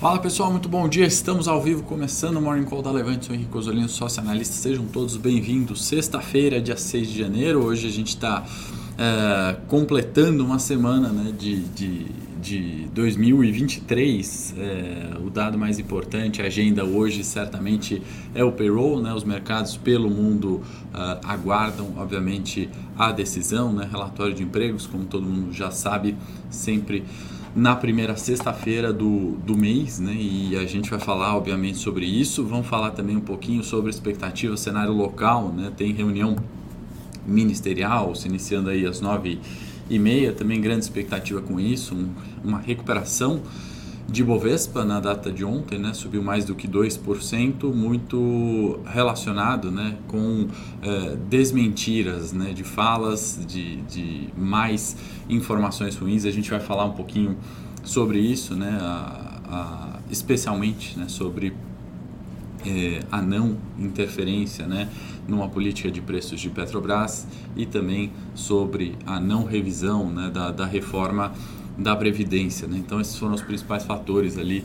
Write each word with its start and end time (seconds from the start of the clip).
Fala 0.00 0.18
pessoal, 0.18 0.50
muito 0.50 0.66
bom 0.66 0.88
dia. 0.88 1.04
Estamos 1.04 1.46
ao 1.46 1.60
vivo 1.60 1.82
começando 1.82 2.38
o 2.38 2.40
Morning 2.40 2.64
Call 2.64 2.80
da 2.80 2.90
Levante. 2.90 3.26
Sou 3.26 3.34
Henrique 3.34 3.54
Osolino, 3.54 3.86
sócio 3.86 4.22
analista. 4.22 4.54
Sejam 4.54 4.86
todos 4.86 5.14
bem-vindos. 5.18 5.84
Sexta-feira, 5.84 6.58
dia 6.58 6.74
6 6.74 7.06
de 7.06 7.18
janeiro. 7.18 7.62
Hoje 7.62 7.86
a 7.86 7.90
gente 7.90 8.08
está 8.08 8.42
é, 8.96 9.56
completando 9.68 10.42
uma 10.42 10.58
semana 10.58 11.10
né, 11.10 11.34
de, 11.38 11.64
de, 11.64 12.06
de 12.40 12.88
2023. 12.94 14.54
É, 14.56 15.18
o 15.22 15.28
dado 15.28 15.58
mais 15.58 15.78
importante, 15.78 16.40
a 16.40 16.46
agenda 16.46 16.82
hoje 16.82 17.22
certamente 17.22 18.00
é 18.34 18.42
o 18.42 18.52
payroll. 18.52 19.02
Né? 19.02 19.12
Os 19.12 19.22
mercados 19.22 19.76
pelo 19.76 20.08
mundo 20.08 20.62
uh, 20.94 21.20
aguardam, 21.24 21.92
obviamente, 21.98 22.70
a 22.96 23.12
decisão. 23.12 23.70
Né? 23.70 23.86
Relatório 23.92 24.32
de 24.32 24.42
empregos, 24.42 24.86
como 24.86 25.04
todo 25.04 25.26
mundo 25.26 25.52
já 25.52 25.70
sabe, 25.70 26.16
sempre 26.48 27.04
na 27.54 27.74
primeira 27.74 28.16
sexta-feira 28.16 28.92
do, 28.92 29.32
do 29.44 29.56
mês, 29.56 29.98
né? 29.98 30.14
E 30.14 30.56
a 30.56 30.64
gente 30.66 30.88
vai 30.90 31.00
falar, 31.00 31.36
obviamente, 31.36 31.78
sobre 31.78 32.06
isso. 32.06 32.44
Vamos 32.44 32.66
falar 32.66 32.92
também 32.92 33.16
um 33.16 33.20
pouquinho 33.20 33.62
sobre 33.64 33.90
expectativa, 33.90 34.56
cenário 34.56 34.92
local, 34.92 35.52
né? 35.52 35.72
Tem 35.76 35.92
reunião 35.92 36.36
ministerial 37.26 38.14
se 38.14 38.28
iniciando 38.28 38.70
aí 38.70 38.86
às 38.86 39.00
nove 39.00 39.40
e 39.88 39.98
meia, 39.98 40.32
também 40.32 40.60
grande 40.60 40.84
expectativa 40.84 41.42
com 41.42 41.58
isso, 41.58 41.94
um, 41.94 42.08
uma 42.44 42.60
recuperação 42.60 43.42
de 44.10 44.24
Bovespa 44.24 44.84
na 44.84 44.98
data 44.98 45.30
de 45.30 45.44
ontem, 45.44 45.78
né, 45.78 45.94
subiu 45.94 46.20
mais 46.20 46.44
do 46.44 46.54
que 46.54 46.66
2%, 46.66 47.72
muito 47.72 48.80
relacionado 48.84 49.70
né, 49.70 49.96
com 50.08 50.48
é, 50.82 51.16
desmentiras 51.28 52.32
né, 52.32 52.52
de 52.52 52.64
falas, 52.64 53.38
de, 53.46 53.76
de 53.82 54.28
mais 54.36 54.96
informações 55.28 55.96
ruins. 55.96 56.24
A 56.24 56.30
gente 56.32 56.50
vai 56.50 56.58
falar 56.58 56.86
um 56.86 56.92
pouquinho 56.92 57.36
sobre 57.84 58.18
isso, 58.18 58.56
né, 58.56 58.78
a, 58.80 59.40
a, 59.48 60.00
especialmente 60.10 60.98
né, 60.98 61.06
sobre 61.06 61.54
é, 62.66 63.04
a 63.12 63.22
não 63.22 63.56
interferência 63.78 64.66
né, 64.66 64.88
numa 65.28 65.48
política 65.48 65.88
de 65.88 66.00
preços 66.00 66.40
de 66.40 66.50
Petrobras 66.50 67.28
e 67.56 67.64
também 67.64 68.10
sobre 68.34 68.96
a 69.06 69.20
não 69.20 69.44
revisão 69.44 70.10
né, 70.10 70.30
da, 70.30 70.50
da 70.50 70.66
reforma 70.66 71.32
da 71.80 71.96
Previdência. 71.96 72.68
Né? 72.68 72.78
Então, 72.78 73.00
esses 73.00 73.16
foram 73.16 73.34
os 73.34 73.42
principais 73.42 73.84
fatores 73.84 74.38
ali 74.38 74.64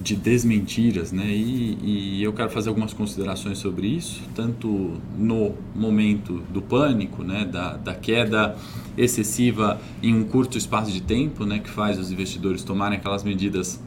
de 0.00 0.14
desmentiras, 0.14 1.10
né? 1.10 1.26
E, 1.26 1.78
e, 1.82 2.22
eu 2.22 2.32
quero 2.32 2.48
fazer 2.50 2.68
algumas 2.68 2.92
considerações 2.92 3.58
sobre 3.58 3.88
isso, 3.88 4.22
tanto 4.34 4.92
no 5.18 5.54
momento 5.74 6.40
do 6.50 6.62
pânico, 6.62 7.24
né? 7.24 7.44
Da, 7.44 7.76
da 7.76 7.94
queda 7.94 8.56
excessiva 8.96 9.80
em 10.00 10.14
um 10.14 10.24
curto 10.24 10.56
espaço 10.56 10.92
de 10.92 11.02
tempo, 11.02 11.44
né? 11.44 11.58
Que 11.58 11.68
faz 11.68 11.98
os 11.98 12.12
investidores 12.12 12.62
tomarem 12.62 12.96
aquelas 12.96 13.24
medidas 13.24 13.80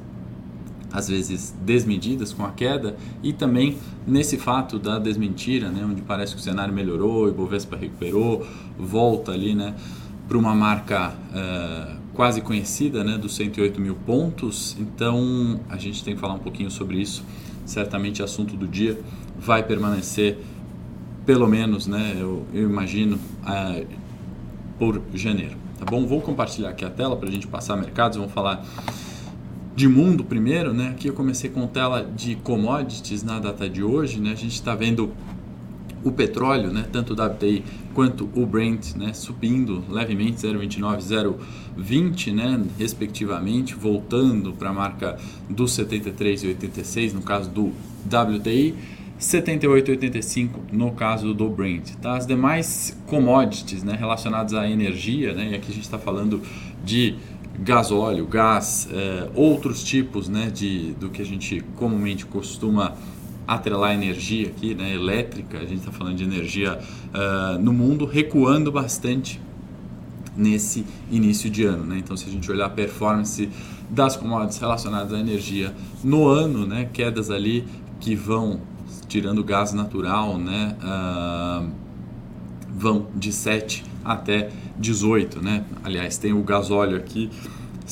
às 0.92 1.08
vezes 1.08 1.56
desmedidas 1.62 2.34
com 2.34 2.46
a 2.46 2.52
queda 2.52 2.98
e 3.24 3.32
também 3.32 3.78
nesse 4.06 4.38
fato 4.38 4.78
da 4.78 5.00
desmentira, 5.00 5.70
né, 5.70 5.86
onde 5.90 6.02
parece 6.02 6.34
que 6.34 6.40
o 6.42 6.44
cenário 6.44 6.74
melhorou, 6.74 7.30
e 7.30 7.32
Bovespa 7.32 7.78
recuperou, 7.78 8.46
volta 8.78 9.32
ali, 9.32 9.56
né, 9.56 9.74
para 10.28 10.38
uma 10.38 10.54
marca 10.54 11.14
uh, 11.32 12.02
quase 12.22 12.40
conhecida, 12.40 13.04
né, 13.04 13.18
dos 13.18 13.34
108 13.34 13.82
mil 13.82 13.96
pontos. 13.96 14.78
Então 14.80 15.60
a 15.68 15.76
gente 15.76 16.04
tem 16.04 16.14
que 16.14 16.22
falar 16.22 16.36
um 16.36 16.40
pouquinho 16.40 16.70
sobre 16.70 17.02
isso. 17.02 17.24
Certamente 17.66 18.22
assunto 18.22 18.56
do 18.56 18.68
dia 18.68 19.02
vai 19.40 19.64
permanecer, 19.64 20.38
pelo 21.26 21.48
menos, 21.48 21.88
né, 21.88 22.16
eu, 22.20 22.46
eu 22.54 22.70
imagino, 22.70 23.16
uh, 23.16 23.88
por 24.78 25.02
janeiro. 25.16 25.56
Tá 25.80 25.86
bom? 25.86 26.06
Vou 26.06 26.22
compartilhar 26.22 26.70
aqui 26.70 26.86
a 26.86 26.92
tela 26.92 27.18
para 27.18 27.28
a 27.28 27.32
gente 27.32 27.48
passar 27.48 27.76
mercados. 27.76 28.20
Vamos 28.20 28.34
falar 28.34 28.64
de 29.76 29.88
mundo 29.88 30.24
primeiro, 30.24 30.76
né? 30.76 30.90
Aqui 30.90 31.08
eu 31.08 31.16
comecei 31.16 31.50
com 31.50 31.66
tela 31.66 32.04
de 32.04 32.36
commodities 32.36 33.24
na 33.24 33.40
data 33.40 33.68
de 33.68 33.82
hoje, 33.82 34.22
né? 34.22 34.32
A 34.32 34.36
gente 34.36 34.54
está 34.54 34.76
vendo 34.76 35.12
o 36.04 36.12
petróleo, 36.12 36.72
né, 36.72 36.86
tanto 36.92 37.14
o 37.14 37.26
WTI 37.26 37.64
quanto 37.94 38.30
o 38.36 38.46
Brent, 38.46 38.96
né, 38.96 39.14
subindo 39.14 39.84
levemente 39.90 40.38
0,29, 40.38 41.00
0,20, 41.78 42.34
né, 42.34 42.64
respectivamente, 42.78 43.76
voltando 43.76 44.54
para 44.54 44.70
a 44.70 44.74
marca 44.74 45.18
dos 45.50 45.72
73,86 45.78 47.14
no 47.14 47.22
caso 47.22 47.50
do 47.50 47.72
WTI, 48.06 48.76
78,85 49.20 50.50
no 50.72 50.92
caso 50.92 51.34
do 51.34 51.48
Brent. 51.48 51.92
Tá? 52.02 52.18
As 52.18 52.26
demais 52.26 52.98
commodities, 53.06 53.84
né, 53.84 53.96
relacionadas 53.96 54.54
à 54.54 54.68
energia, 54.68 55.34
né, 55.34 55.52
e 55.52 55.56
aqui 55.56 55.72
a 55.72 55.74
gente 55.74 55.84
está 55.84 56.00
falando 56.00 56.42
de 56.84 57.16
gasóleo, 57.60 58.26
gás, 58.26 58.90
é, 58.92 59.30
outros 59.36 59.84
tipos, 59.84 60.28
né, 60.28 60.50
de 60.50 60.94
do 60.94 61.10
que 61.10 61.22
a 61.22 61.26
gente 61.26 61.62
comumente 61.76 62.26
costuma 62.26 62.96
atrelar 63.48 63.94
energia 63.94 64.48
aqui, 64.48 64.74
né, 64.74 64.94
elétrica, 64.94 65.58
a 65.58 65.66
gente 65.66 65.80
está 65.80 65.92
falando 65.92 66.16
de 66.16 66.24
energia 66.24 66.80
uh, 66.80 67.60
no 67.60 67.74
mundo, 67.74 68.06
recuando 68.06 68.72
bastante 68.72 69.42
nesse 70.36 70.86
início 71.10 71.50
de 71.50 71.66
ano. 71.66 71.86
Né? 71.86 71.98
Então, 71.98 72.16
se 72.16 72.28
a 72.28 72.32
gente 72.32 72.50
olhar 72.50 72.66
a 72.66 72.70
performance 72.70 73.50
das 73.90 74.16
commodities 74.16 74.58
relacionadas 74.58 75.14
à 75.14 75.20
energia 75.20 75.74
no 76.04 76.28
ano, 76.28 76.66
né, 76.66 76.90
quedas 76.92 77.30
ali 77.30 77.68
que 78.00 78.16
vão, 78.16 78.62
tirando 79.08 79.44
gás 79.44 79.74
natural, 79.74 80.38
né, 80.38 80.76
uh, 80.82 81.70
vão 82.74 83.08
de 83.16 83.32
7 83.32 83.84
até 84.04 84.50
18. 84.78 85.42
Né? 85.42 85.66
Aliás, 85.84 86.18
tem 86.18 86.34
o 86.34 86.42
gasóleo 86.42 86.98
aqui 86.98 87.30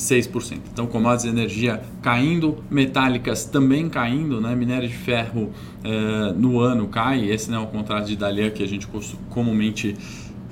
6%. 0.00 0.58
Então, 0.72 0.86
commodities 0.86 1.22
de 1.22 1.28
energia 1.28 1.82
caindo, 2.02 2.58
metálicas 2.70 3.44
também 3.44 3.88
caindo, 3.88 4.40
né? 4.40 4.54
minério 4.54 4.88
de 4.88 4.94
ferro 4.94 5.50
eh, 5.84 6.32
no 6.36 6.60
ano 6.60 6.88
cai, 6.88 7.30
esse 7.30 7.50
não 7.50 7.58
é 7.58 7.64
o 7.64 7.66
contrato 7.66 8.06
de 8.06 8.16
Dalian 8.16 8.50
que 8.50 8.62
a 8.62 8.68
gente 8.68 8.88
comumente 9.28 9.96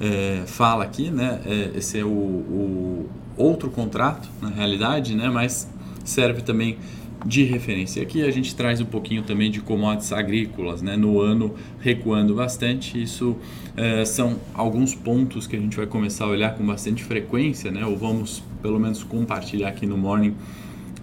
eh, 0.00 0.42
fala 0.46 0.84
aqui, 0.84 1.10
né? 1.10 1.40
Eh, 1.46 1.70
esse 1.76 1.98
é 1.98 2.04
o, 2.04 2.08
o, 2.08 3.08
outro 3.36 3.70
contrato, 3.70 4.28
na 4.42 4.48
realidade, 4.48 5.14
né? 5.14 5.30
mas 5.30 5.68
serve 6.04 6.42
também 6.42 6.76
de 7.24 7.44
referência. 7.44 8.02
Aqui 8.02 8.22
a 8.22 8.30
gente 8.30 8.54
traz 8.54 8.80
um 8.80 8.84
pouquinho 8.84 9.22
também 9.22 9.50
de 9.50 9.60
commodities 9.60 10.12
agrícolas, 10.12 10.82
né? 10.82 10.96
no 10.96 11.20
ano 11.20 11.54
recuando 11.80 12.34
bastante. 12.34 13.00
Isso 13.00 13.36
é, 13.76 14.04
são 14.04 14.38
alguns 14.54 14.94
pontos 14.94 15.46
que 15.46 15.56
a 15.56 15.58
gente 15.58 15.76
vai 15.76 15.86
começar 15.86 16.24
a 16.24 16.28
olhar 16.28 16.54
com 16.54 16.64
bastante 16.64 17.02
frequência, 17.02 17.70
né? 17.70 17.84
ou 17.84 17.96
vamos 17.96 18.42
pelo 18.62 18.78
menos 18.78 19.02
compartilhar 19.02 19.68
aqui 19.68 19.86
no 19.86 19.96
Morning 19.96 20.34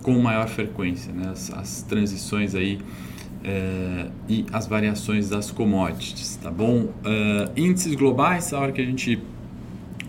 com 0.01 0.17
maior 0.19 0.47
frequência, 0.47 1.12
né? 1.12 1.29
as, 1.31 1.51
as 1.51 1.81
transições 1.83 2.56
aí 2.56 2.79
é, 3.44 4.07
e 4.27 4.45
as 4.51 4.65
variações 4.65 5.29
das 5.29 5.51
commodities, 5.51 6.38
tá 6.41 6.50
bom? 6.50 6.85
Uh, 7.06 7.51
índices 7.56 7.94
globais, 7.94 8.51
a 8.51 8.59
hora 8.59 8.71
que 8.71 8.81
a 8.81 8.85
gente 8.85 9.19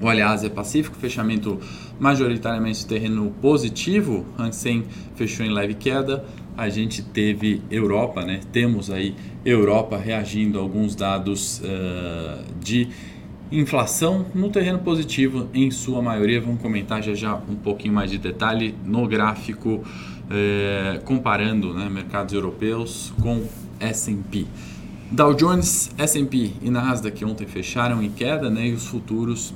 olha 0.00 0.29
Ásia 0.29 0.49
Pacífico, 0.49 0.97
fechamento 0.97 1.61
majoritariamente 1.98 2.87
terreno 2.87 3.32
positivo, 3.40 4.26
Hansen 4.38 4.84
fechou 5.14 5.44
em 5.44 5.50
leve 5.50 5.75
queda, 5.75 6.25
a 6.56 6.69
gente 6.69 7.02
teve 7.02 7.62
Europa, 7.70 8.25
né? 8.25 8.40
Temos 8.50 8.90
aí 8.90 9.14
Europa 9.44 9.96
reagindo 9.98 10.58
a 10.58 10.62
alguns 10.62 10.94
dados 10.94 11.60
uh, 11.60 12.43
de 12.58 12.88
inflação 13.52 14.26
no 14.34 14.50
terreno 14.50 14.78
positivo 14.78 15.48
em 15.52 15.70
sua 15.70 16.00
maioria. 16.00 16.40
Vamos 16.40 16.60
comentar 16.60 17.02
já 17.02 17.14
já 17.14 17.34
um 17.34 17.56
pouquinho 17.56 17.94
mais 17.94 18.10
de 18.10 18.19
detalhe 18.19 18.75
no 18.84 19.06
gráfico 19.06 19.75
uh, 19.75 21.04
comparando 21.04 21.75
né, 21.75 21.88
mercados 21.90 22.32
europeus 22.32 23.12
com 23.20 23.44
S&P. 23.78 24.46
Dow 25.10 25.34
Jones, 25.34 25.93
S&P 25.96 26.52
e 26.62 26.70
Nasdaq 26.70 27.25
ontem 27.25 27.46
fecharam 27.46 28.02
em 28.02 28.10
queda, 28.10 28.50
né? 28.50 28.69
E 28.69 28.72
os 28.72 28.87
futuros 28.87 29.54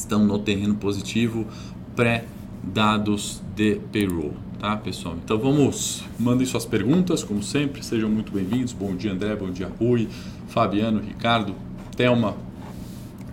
estão 0.00 0.24
no 0.24 0.38
terreno 0.38 0.74
positivo 0.74 1.46
pré-dados 1.94 3.42
de 3.54 3.76
payroll, 3.92 4.34
tá 4.58 4.76
pessoal? 4.76 5.16
Então 5.22 5.38
vamos, 5.38 6.04
mandem 6.18 6.46
suas 6.46 6.64
perguntas, 6.64 7.22
como 7.22 7.42
sempre, 7.42 7.84
sejam 7.84 8.08
muito 8.08 8.32
bem-vindos. 8.32 8.72
Bom 8.72 8.94
dia 8.96 9.12
André, 9.12 9.36
bom 9.36 9.50
dia 9.50 9.70
Rui, 9.78 10.08
Fabiano, 10.48 11.00
Ricardo, 11.00 11.54
Thelma, 11.96 12.34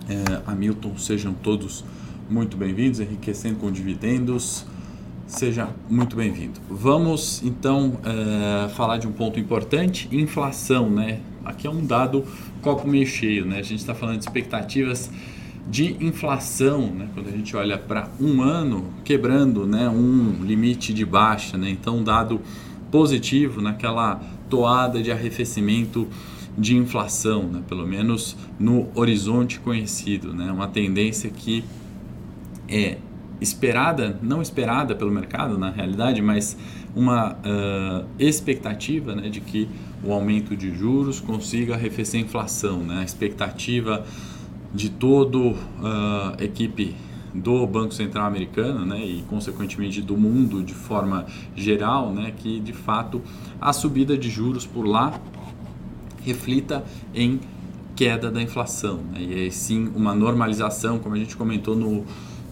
é, 0.08 0.42
Hamilton, 0.46 0.96
sejam 0.96 1.32
todos 1.32 1.84
muito 2.28 2.56
bem-vindos, 2.56 3.00
enriquecendo 3.00 3.56
com 3.56 3.70
dividendos. 3.70 4.64
Seja 5.26 5.68
muito 5.90 6.16
bem-vindo. 6.16 6.58
Vamos 6.70 7.42
então 7.42 7.98
é, 8.02 8.68
falar 8.70 8.96
de 8.96 9.06
um 9.06 9.12
ponto 9.12 9.38
importante: 9.38 10.08
inflação, 10.10 10.88
né? 10.88 11.20
Aqui 11.44 11.66
é 11.66 11.70
um 11.70 11.84
dado 11.84 12.24
copo 12.62 12.88
meio 12.88 13.06
cheio, 13.06 13.44
né? 13.44 13.58
A 13.58 13.62
gente 13.62 13.80
está 13.80 13.94
falando 13.94 14.18
de 14.18 14.24
expectativas 14.24 15.10
de 15.70 15.96
inflação, 16.04 16.86
né? 16.86 17.08
quando 17.12 17.28
a 17.28 17.30
gente 17.30 17.54
olha 17.54 17.76
para 17.76 18.08
um 18.18 18.40
ano, 18.40 18.86
quebrando 19.04 19.66
né? 19.66 19.88
um 19.88 20.42
limite 20.42 20.94
de 20.94 21.04
baixa, 21.04 21.58
né? 21.58 21.68
então 21.68 22.02
dado 22.02 22.40
positivo 22.90 23.60
naquela 23.60 24.20
toada 24.48 25.02
de 25.02 25.12
arrefecimento 25.12 26.08
de 26.56 26.74
inflação, 26.74 27.42
né? 27.44 27.62
pelo 27.68 27.86
menos 27.86 28.34
no 28.58 28.88
horizonte 28.94 29.60
conhecido, 29.60 30.32
né? 30.32 30.50
uma 30.50 30.68
tendência 30.68 31.28
que 31.28 31.62
é 32.66 32.96
esperada, 33.40 34.18
não 34.22 34.40
esperada 34.40 34.94
pelo 34.94 35.10
mercado 35.10 35.58
na 35.58 35.70
realidade, 35.70 36.22
mas 36.22 36.56
uma 36.96 37.32
uh, 37.32 38.06
expectativa 38.18 39.14
né, 39.14 39.28
de 39.28 39.40
que 39.40 39.68
o 40.02 40.12
aumento 40.12 40.56
de 40.56 40.74
juros 40.74 41.20
consiga 41.20 41.74
arrefecer 41.74 42.20
a 42.20 42.24
inflação. 42.24 42.78
Né? 42.78 43.00
A 43.00 43.04
expectativa 43.04 44.04
de 44.72 44.90
toda 44.90 45.38
uh, 45.38 45.56
a 46.38 46.44
equipe 46.44 46.94
do 47.34 47.66
Banco 47.66 47.94
Central 47.94 48.26
americano 48.26 48.84
né, 48.84 49.04
e, 49.04 49.22
consequentemente, 49.28 50.00
do 50.00 50.16
mundo 50.16 50.62
de 50.62 50.74
forma 50.74 51.26
geral, 51.54 52.12
né, 52.12 52.32
que 52.36 52.60
de 52.60 52.72
fato 52.72 53.22
a 53.60 53.72
subida 53.72 54.16
de 54.16 54.28
juros 54.28 54.66
por 54.66 54.86
lá 54.86 55.20
reflita 56.24 56.84
em 57.14 57.40
queda 57.94 58.30
da 58.30 58.42
inflação. 58.42 59.00
Né, 59.12 59.20
e 59.20 59.34
aí 59.34 59.52
sim 59.52 59.90
uma 59.94 60.14
normalização, 60.14 60.98
como 60.98 61.14
a 61.14 61.18
gente 61.18 61.36
comentou 61.36 61.76
no, 61.76 62.04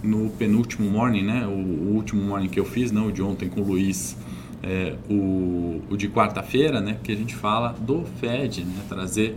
no 0.02 0.30
penúltimo 0.30 0.90
morning, 0.90 1.22
né, 1.22 1.46
o, 1.46 1.50
o 1.50 1.94
último 1.94 2.22
morning 2.22 2.48
que 2.48 2.60
eu 2.60 2.64
fiz, 2.64 2.90
não 2.92 3.08
o 3.08 3.12
de 3.12 3.22
ontem 3.22 3.48
com 3.48 3.60
o 3.60 3.64
Luiz. 3.64 4.16
É, 4.62 4.96
o, 5.08 5.82
o 5.90 5.96
de 5.96 6.08
quarta-feira, 6.08 6.80
né, 6.80 6.98
que 7.04 7.12
a 7.12 7.14
gente 7.14 7.36
fala 7.36 7.72
do 7.78 8.04
Fed, 8.18 8.64
né, 8.64 8.82
trazer 8.88 9.36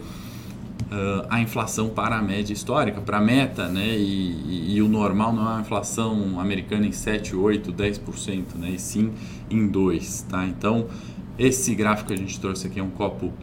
uh, 0.92 1.26
a 1.30 1.42
inflação 1.42 1.90
para 1.90 2.18
a 2.18 2.22
média 2.22 2.54
histórica, 2.54 3.02
para 3.02 3.18
a 3.18 3.22
meta, 3.22 3.68
né? 3.68 3.98
E, 3.98 4.32
e, 4.32 4.76
e, 4.76 4.82
o 4.82 4.88
normal 4.88 5.34
não 5.34 5.44
é 5.44 5.52
uma 5.54 5.62
inflação 5.62 6.40
americana 6.40 6.86
em 6.86 6.92
7, 6.92 7.36
8, 7.36 7.72
10%, 7.72 8.56
né? 8.56 8.72
E 8.72 8.80
sim 8.80 9.12
em 9.50 9.68
2, 9.68 10.26
tá? 10.30 10.46
Então, 10.46 10.88
esse 11.38 11.74
gráfico 11.76 12.08
que 12.10 12.14
a 12.14 12.18
gente 12.18 12.40
trouxe 12.40 12.68
aqui 12.68 12.80
é 12.80 12.84
um 12.84 12.90
copo 12.90 13.34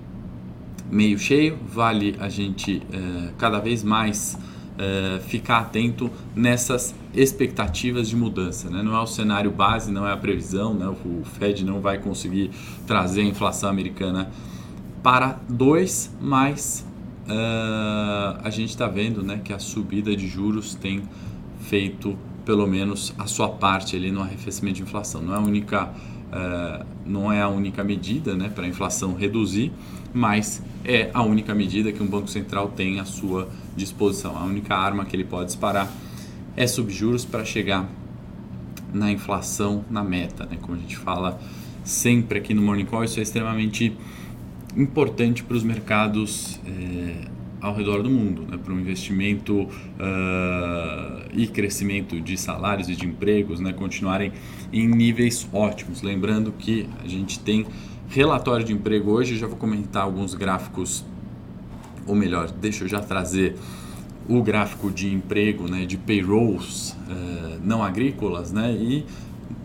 meio 0.90 1.18
cheio, 1.18 1.58
vale 1.66 2.14
a 2.18 2.28
gente 2.28 2.76
uh, 2.76 3.32
cada 3.38 3.58
vez 3.58 3.82
mais 3.82 4.38
uh, 4.76 5.20
ficar 5.22 5.58
atento 5.58 6.10
nessas 6.34 6.94
expectativas 7.14 8.08
de 8.08 8.16
mudança. 8.16 8.70
Né? 8.70 8.82
Não 8.82 8.94
é 8.94 9.00
o 9.00 9.06
cenário 9.06 9.50
base, 9.50 9.90
não 9.90 10.06
é 10.06 10.12
a 10.12 10.16
previsão, 10.16 10.74
né? 10.74 10.86
o 10.86 11.24
Fed 11.24 11.64
não 11.64 11.80
vai 11.80 11.98
conseguir 11.98 12.50
trazer 12.86 13.22
a 13.22 13.24
inflação 13.24 13.68
americana 13.68 14.30
para 15.02 15.38
2, 15.48 16.14
mas 16.20 16.84
uh, 17.28 18.40
a 18.42 18.50
gente 18.50 18.70
está 18.70 18.86
vendo 18.86 19.22
né, 19.22 19.40
que 19.42 19.52
a 19.52 19.58
subida 19.58 20.14
de 20.16 20.26
juros 20.26 20.74
tem 20.74 21.02
feito 21.60 22.16
pelo 22.44 22.66
menos 22.66 23.12
a 23.18 23.26
sua 23.26 23.48
parte 23.48 23.96
ali 23.96 24.12
no 24.12 24.22
arrefecimento 24.22 24.76
de 24.76 24.82
inflação. 24.82 25.20
Não 25.20 25.34
é 25.34 25.36
a 25.36 25.40
única, 25.40 25.84
uh, 25.86 26.86
não 27.04 27.32
é 27.32 27.42
a 27.42 27.48
única 27.48 27.82
medida 27.82 28.34
né, 28.36 28.48
para 28.48 28.64
a 28.64 28.68
inflação 28.68 29.14
reduzir, 29.14 29.72
mas 30.14 30.62
é 30.84 31.10
a 31.12 31.22
única 31.22 31.54
medida 31.54 31.90
que 31.92 32.02
um 32.02 32.06
banco 32.06 32.28
central 32.28 32.68
tem 32.68 33.00
à 33.00 33.04
sua 33.04 33.48
disposição. 33.76 34.36
A 34.36 34.44
única 34.44 34.74
arma 34.74 35.04
que 35.04 35.16
ele 35.16 35.24
pode 35.24 35.46
disparar 35.46 35.90
é 36.56 36.66
subjuros 36.66 37.24
para 37.24 37.44
chegar 37.44 37.88
na 38.94 39.10
inflação, 39.10 39.84
na 39.90 40.02
meta. 40.02 40.46
Né? 40.46 40.56
Como 40.60 40.78
a 40.78 40.80
gente 40.80 40.96
fala 40.96 41.38
sempre 41.84 42.38
aqui 42.38 42.54
no 42.54 42.62
Morning 42.62 42.86
Call, 42.86 43.04
isso 43.04 43.18
é 43.18 43.22
extremamente 43.22 43.96
importante 44.76 45.42
para 45.42 45.56
os 45.56 45.62
mercados 45.62 46.60
é, 46.66 47.36
ao 47.60 47.74
redor 47.74 48.02
do 48.02 48.10
mundo, 48.10 48.42
né, 48.42 48.58
para 48.62 48.72
um 48.72 48.78
investimento 48.78 49.62
uh, 49.62 49.68
e 51.32 51.46
crescimento 51.46 52.20
de 52.20 52.36
salários 52.36 52.88
e 52.88 52.94
de 52.94 53.06
empregos 53.06 53.58
né, 53.58 53.72
continuarem 53.72 54.32
em 54.72 54.86
níveis 54.86 55.48
ótimos. 55.52 56.02
Lembrando 56.02 56.52
que 56.52 56.88
a 57.02 57.08
gente 57.08 57.38
tem 57.40 57.66
relatório 58.08 58.64
de 58.64 58.72
emprego 58.72 59.10
hoje, 59.10 59.36
já 59.36 59.46
vou 59.46 59.56
comentar 59.56 60.02
alguns 60.02 60.34
gráficos, 60.34 61.04
ou 62.06 62.14
melhor, 62.14 62.50
deixa 62.50 62.84
eu 62.84 62.88
já 62.88 63.00
trazer 63.00 63.56
o 64.28 64.42
gráfico 64.42 64.90
de 64.90 65.12
emprego, 65.12 65.68
né, 65.68 65.86
de 65.86 65.96
payrolls 65.96 66.92
uh, 66.92 67.58
não 67.64 67.82
agrícolas, 67.82 68.52
né, 68.52 68.72
e 68.72 69.04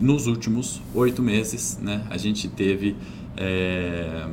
nos 0.00 0.26
últimos 0.26 0.80
oito 0.94 1.22
meses, 1.22 1.78
né, 1.80 2.04
a 2.10 2.16
gente 2.16 2.48
teve 2.48 2.96
é, 3.36 4.26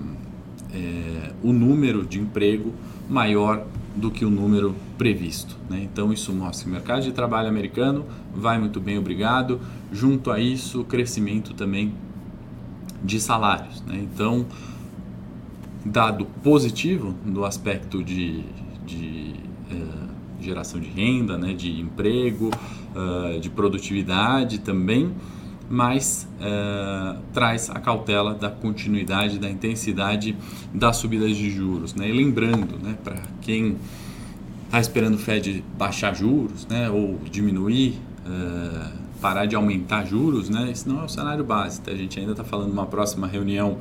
é, 0.74 1.32
o 1.44 1.52
número 1.52 2.06
de 2.06 2.20
emprego 2.20 2.74
maior 3.10 3.66
do 3.96 4.12
que 4.12 4.24
o 4.24 4.30
número 4.30 4.76
previsto. 4.98 5.58
Né? 5.70 5.88
Então 5.92 6.14
isso 6.14 6.32
mostra 6.34 6.64
que 6.64 6.70
o 6.70 6.74
mercado 6.74 7.02
de 7.04 7.12
trabalho 7.12 7.48
americano 7.48 8.06
vai 8.34 8.60
muito 8.60 8.80
bem, 8.80 8.98
obrigado. 8.98 9.60
Junto 9.92 10.32
a 10.32 10.40
isso, 10.40 10.82
o 10.82 10.86
crescimento 10.86 11.54
também 11.54 11.94
de 13.04 13.20
salários. 13.20 13.82
Né? 13.82 14.00
Então, 14.04 14.46
dado 15.86 16.26
positivo 16.44 17.16
do 17.26 17.46
aspecto 17.46 18.04
de, 18.04 18.44
de 18.86 19.34
é, 19.72 20.44
geração 20.44 20.80
de 20.80 20.90
renda, 20.90 21.38
né? 21.38 21.54
de 21.54 21.80
emprego, 21.80 22.52
uh, 22.96 23.40
de 23.40 23.50
produtividade 23.50 24.60
também, 24.60 25.14
mas 25.70 26.28
uh, 26.40 27.20
traz 27.32 27.70
a 27.70 27.80
cautela 27.80 28.34
da 28.34 28.50
continuidade, 28.50 29.38
da 29.38 29.48
intensidade 29.48 30.36
das 30.74 30.98
subidas 30.98 31.38
de 31.38 31.50
juros. 31.52 31.94
Né? 31.94 32.10
E 32.10 32.12
lembrando, 32.12 32.78
né, 32.82 32.98
para 33.04 33.22
quem 33.42 33.78
está 34.66 34.80
esperando 34.80 35.14
o 35.14 35.18
Fed 35.20 35.64
baixar 35.78 36.16
juros 36.16 36.66
né, 36.66 36.90
ou 36.90 37.20
diminuir, 37.30 38.02
uh, 38.26 38.92
parar 39.22 39.46
de 39.46 39.56
aumentar 39.56 40.06
juros, 40.06 40.50
né, 40.50 40.72
esse 40.72 40.90
não 40.90 41.02
é 41.02 41.06
o 41.06 41.10
cenário 41.10 41.44
base. 41.44 41.80
Tá? 41.82 41.92
A 41.92 41.96
gente 41.96 42.20
ainda 42.20 42.32
está 42.32 42.44
falando 42.44 42.68
de 42.68 42.74
uma 42.74 42.88
próxima 42.88 43.28
reunião 43.28 43.78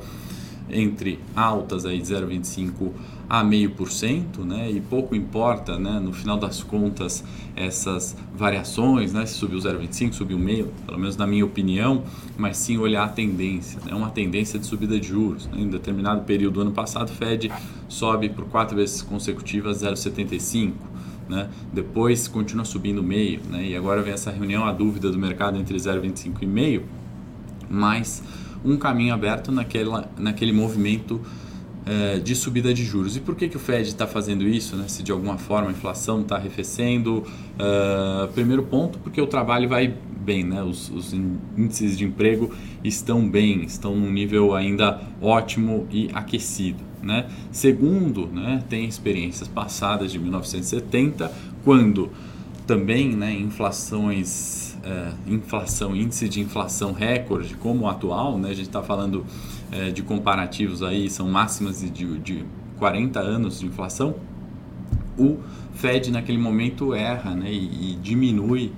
entre 0.71 1.19
altas 1.35 1.85
aí 1.85 1.99
de 1.99 2.13
0,25 2.13 2.91
a 3.29 3.43
meio 3.43 3.69
por 3.69 3.91
cento, 3.91 4.43
né? 4.43 4.71
E 4.71 4.81
pouco 4.81 5.15
importa, 5.15 5.77
né? 5.77 5.99
No 5.99 6.11
final 6.11 6.37
das 6.37 6.63
contas, 6.63 7.23
essas 7.55 8.17
variações, 8.35 9.13
né? 9.13 9.23
Se 9.27 9.35
subiu 9.35 9.59
0,25, 9.59 10.13
subiu 10.13 10.39
meio, 10.39 10.73
pelo 10.87 10.97
menos 10.97 11.15
na 11.15 11.27
minha 11.27 11.45
opinião, 11.45 12.03
mas 12.35 12.57
sim 12.57 12.77
olhar 12.77 13.03
a 13.03 13.07
tendência, 13.07 13.79
né? 13.85 13.93
Uma 13.93 14.09
tendência 14.09 14.57
de 14.57 14.65
subida 14.65 14.99
de 14.99 15.07
juros. 15.07 15.45
Né? 15.47 15.61
Em 15.61 15.69
determinado 15.69 16.23
período 16.23 16.55
do 16.55 16.61
ano 16.61 16.71
passado, 16.71 17.11
Fed 17.11 17.51
sobe 17.87 18.29
por 18.29 18.45
quatro 18.45 18.75
vezes 18.75 19.03
consecutivas 19.03 19.83
0,75. 19.83 20.73
Né? 21.29 21.47
Depois 21.71 22.27
continua 22.27 22.65
subindo 22.65 23.03
meio, 23.03 23.41
né? 23.47 23.63
E 23.63 23.75
agora 23.75 24.01
vem 24.01 24.13
essa 24.13 24.31
reunião, 24.31 24.65
a 24.65 24.71
dúvida 24.71 25.11
do 25.11 25.19
mercado 25.19 25.59
entre 25.59 25.77
0,25 25.77 26.37
e 26.41 26.47
meio, 26.47 26.85
mas 27.69 28.23
um 28.63 28.77
caminho 28.77 29.13
aberto 29.13 29.51
naquela, 29.51 30.09
naquele 30.17 30.51
movimento 30.51 31.21
é, 31.85 32.19
de 32.19 32.35
subida 32.35 32.73
de 32.73 32.83
juros. 32.83 33.15
E 33.15 33.19
por 33.19 33.35
que, 33.35 33.47
que 33.47 33.57
o 33.57 33.59
Fed 33.59 33.87
está 33.87 34.05
fazendo 34.05 34.47
isso? 34.47 34.75
Né? 34.75 34.87
Se 34.87 35.01
de 35.01 35.11
alguma 35.11 35.37
forma 35.37 35.69
a 35.69 35.71
inflação 35.71 36.21
está 36.21 36.35
arrefecendo. 36.35 37.23
Uh, 37.59 38.31
primeiro 38.33 38.63
ponto, 38.63 38.99
porque 38.99 39.19
o 39.19 39.27
trabalho 39.27 39.67
vai 39.67 39.93
bem, 40.19 40.43
né? 40.43 40.61
Os, 40.61 40.89
os, 40.91 41.13
índices 41.13 41.97
de 41.97 42.05
emprego 42.05 42.53
estão 42.83 43.27
bem, 43.27 43.63
estão 43.63 43.95
num 43.95 44.11
nível 44.11 44.53
ainda 44.53 45.01
ótimo 45.21 45.87
e 45.89 46.09
aquecido. 46.13 46.83
Né? 47.01 47.27
Segundo, 47.51 48.27
né, 48.27 48.63
tem 48.69 48.85
experiências 48.85 49.47
passadas 49.47 50.11
de 50.11 50.19
1970, 50.19 51.31
quando 51.63 52.11
também 52.67 53.15
né, 53.15 53.33
inflações 53.33 54.68
é, 54.83 55.11
inflação, 55.27 55.95
índice 55.95 56.29
de 56.29 56.39
inflação 56.39 56.93
recorde 56.93 57.55
como 57.55 57.85
o 57.85 57.87
atual, 57.87 58.37
né, 58.37 58.49
a 58.49 58.53
gente 58.53 58.67
está 58.67 58.81
falando 58.81 59.25
é, 59.71 59.91
de 59.91 60.01
comparativos 60.01 60.81
aí, 60.81 61.09
são 61.09 61.27
máximas 61.27 61.81
de, 61.81 62.17
de 62.19 62.45
40 62.77 63.19
anos 63.19 63.59
de 63.59 63.65
inflação, 63.65 64.15
o 65.17 65.37
Fed 65.73 66.11
naquele 66.11 66.37
momento 66.37 66.93
erra 66.93 67.35
né, 67.35 67.51
e, 67.51 67.93
e 67.93 67.95
diminui 67.95 68.71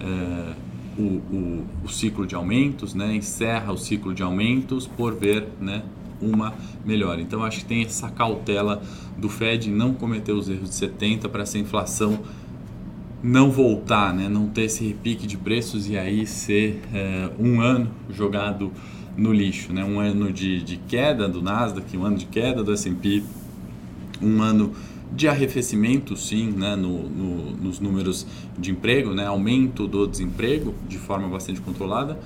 é, 0.00 0.52
o, 0.98 1.02
o, 1.02 1.66
o, 1.84 1.88
ciclo 1.88 2.26
de 2.26 2.34
aumentos, 2.34 2.94
né, 2.94 3.14
encerra 3.14 3.72
o 3.72 3.76
ciclo 3.76 4.14
de 4.14 4.22
aumentos 4.22 4.86
por 4.86 5.14
ver 5.14 5.48
né, 5.60 5.82
uma 6.20 6.54
melhora. 6.84 7.20
Então 7.20 7.44
acho 7.44 7.58
que 7.60 7.64
tem 7.66 7.82
essa 7.82 8.10
cautela 8.10 8.82
do 9.16 9.28
Fed 9.28 9.70
não 9.70 9.92
cometer 9.92 10.32
os 10.32 10.48
erros 10.48 10.70
de 10.70 10.74
70 10.76 11.28
para 11.28 11.42
essa 11.42 11.58
inflação 11.58 12.20
não 13.22 13.50
voltar, 13.50 14.14
né? 14.14 14.28
não 14.28 14.48
ter 14.48 14.62
esse 14.62 14.84
repique 14.86 15.26
de 15.26 15.36
preços 15.36 15.88
e 15.88 15.96
aí 15.96 16.26
ser 16.26 16.82
é, 16.92 17.30
um 17.38 17.60
ano 17.60 17.90
jogado 18.10 18.70
no 19.16 19.32
lixo, 19.32 19.72
né? 19.72 19.84
um 19.84 19.98
ano 19.98 20.32
de, 20.32 20.62
de 20.62 20.76
queda 20.76 21.28
do 21.28 21.40
Nasdaq, 21.40 21.96
um 21.96 22.04
ano 22.04 22.16
de 22.16 22.26
queda 22.26 22.62
do 22.62 22.72
S&P, 22.72 23.22
um 24.20 24.42
ano 24.42 24.72
de 25.12 25.28
arrefecimento, 25.28 26.16
sim, 26.16 26.50
né? 26.50 26.76
no, 26.76 27.08
no, 27.08 27.50
nos 27.56 27.80
números 27.80 28.26
de 28.58 28.70
emprego, 28.70 29.14
né? 29.14 29.26
aumento 29.26 29.86
do 29.86 30.06
desemprego 30.06 30.74
de 30.88 30.98
forma 30.98 31.28
bastante 31.28 31.60
controlada, 31.60 32.18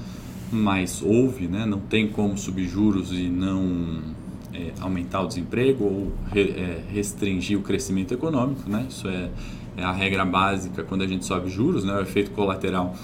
mas 0.51 1.01
houve, 1.03 1.47
né? 1.47 1.65
não 1.65 1.79
tem 1.79 2.09
como 2.09 2.37
subir 2.37 2.67
juros 2.67 3.13
e 3.13 3.29
não 3.29 4.01
é, 4.53 4.73
aumentar 4.81 5.23
o 5.23 5.29
desemprego 5.29 5.85
ou 5.85 6.13
re, 6.33 6.51
é, 6.51 6.83
restringir 6.91 7.57
o 7.57 7.63
crescimento 7.63 8.13
econômico, 8.13 8.69
né? 8.69 8.87
isso 8.89 9.07
é 9.07 9.31
é 9.77 9.83
a 9.83 9.93
regra 9.93 10.25
básica 10.25 10.83
quando 10.83 11.03
a 11.03 11.07
gente 11.07 11.25
sobe 11.25 11.49
juros, 11.51 11.85
né, 11.85 11.93
o 11.95 12.01
efeito 12.01 12.31
colateral 12.33 12.95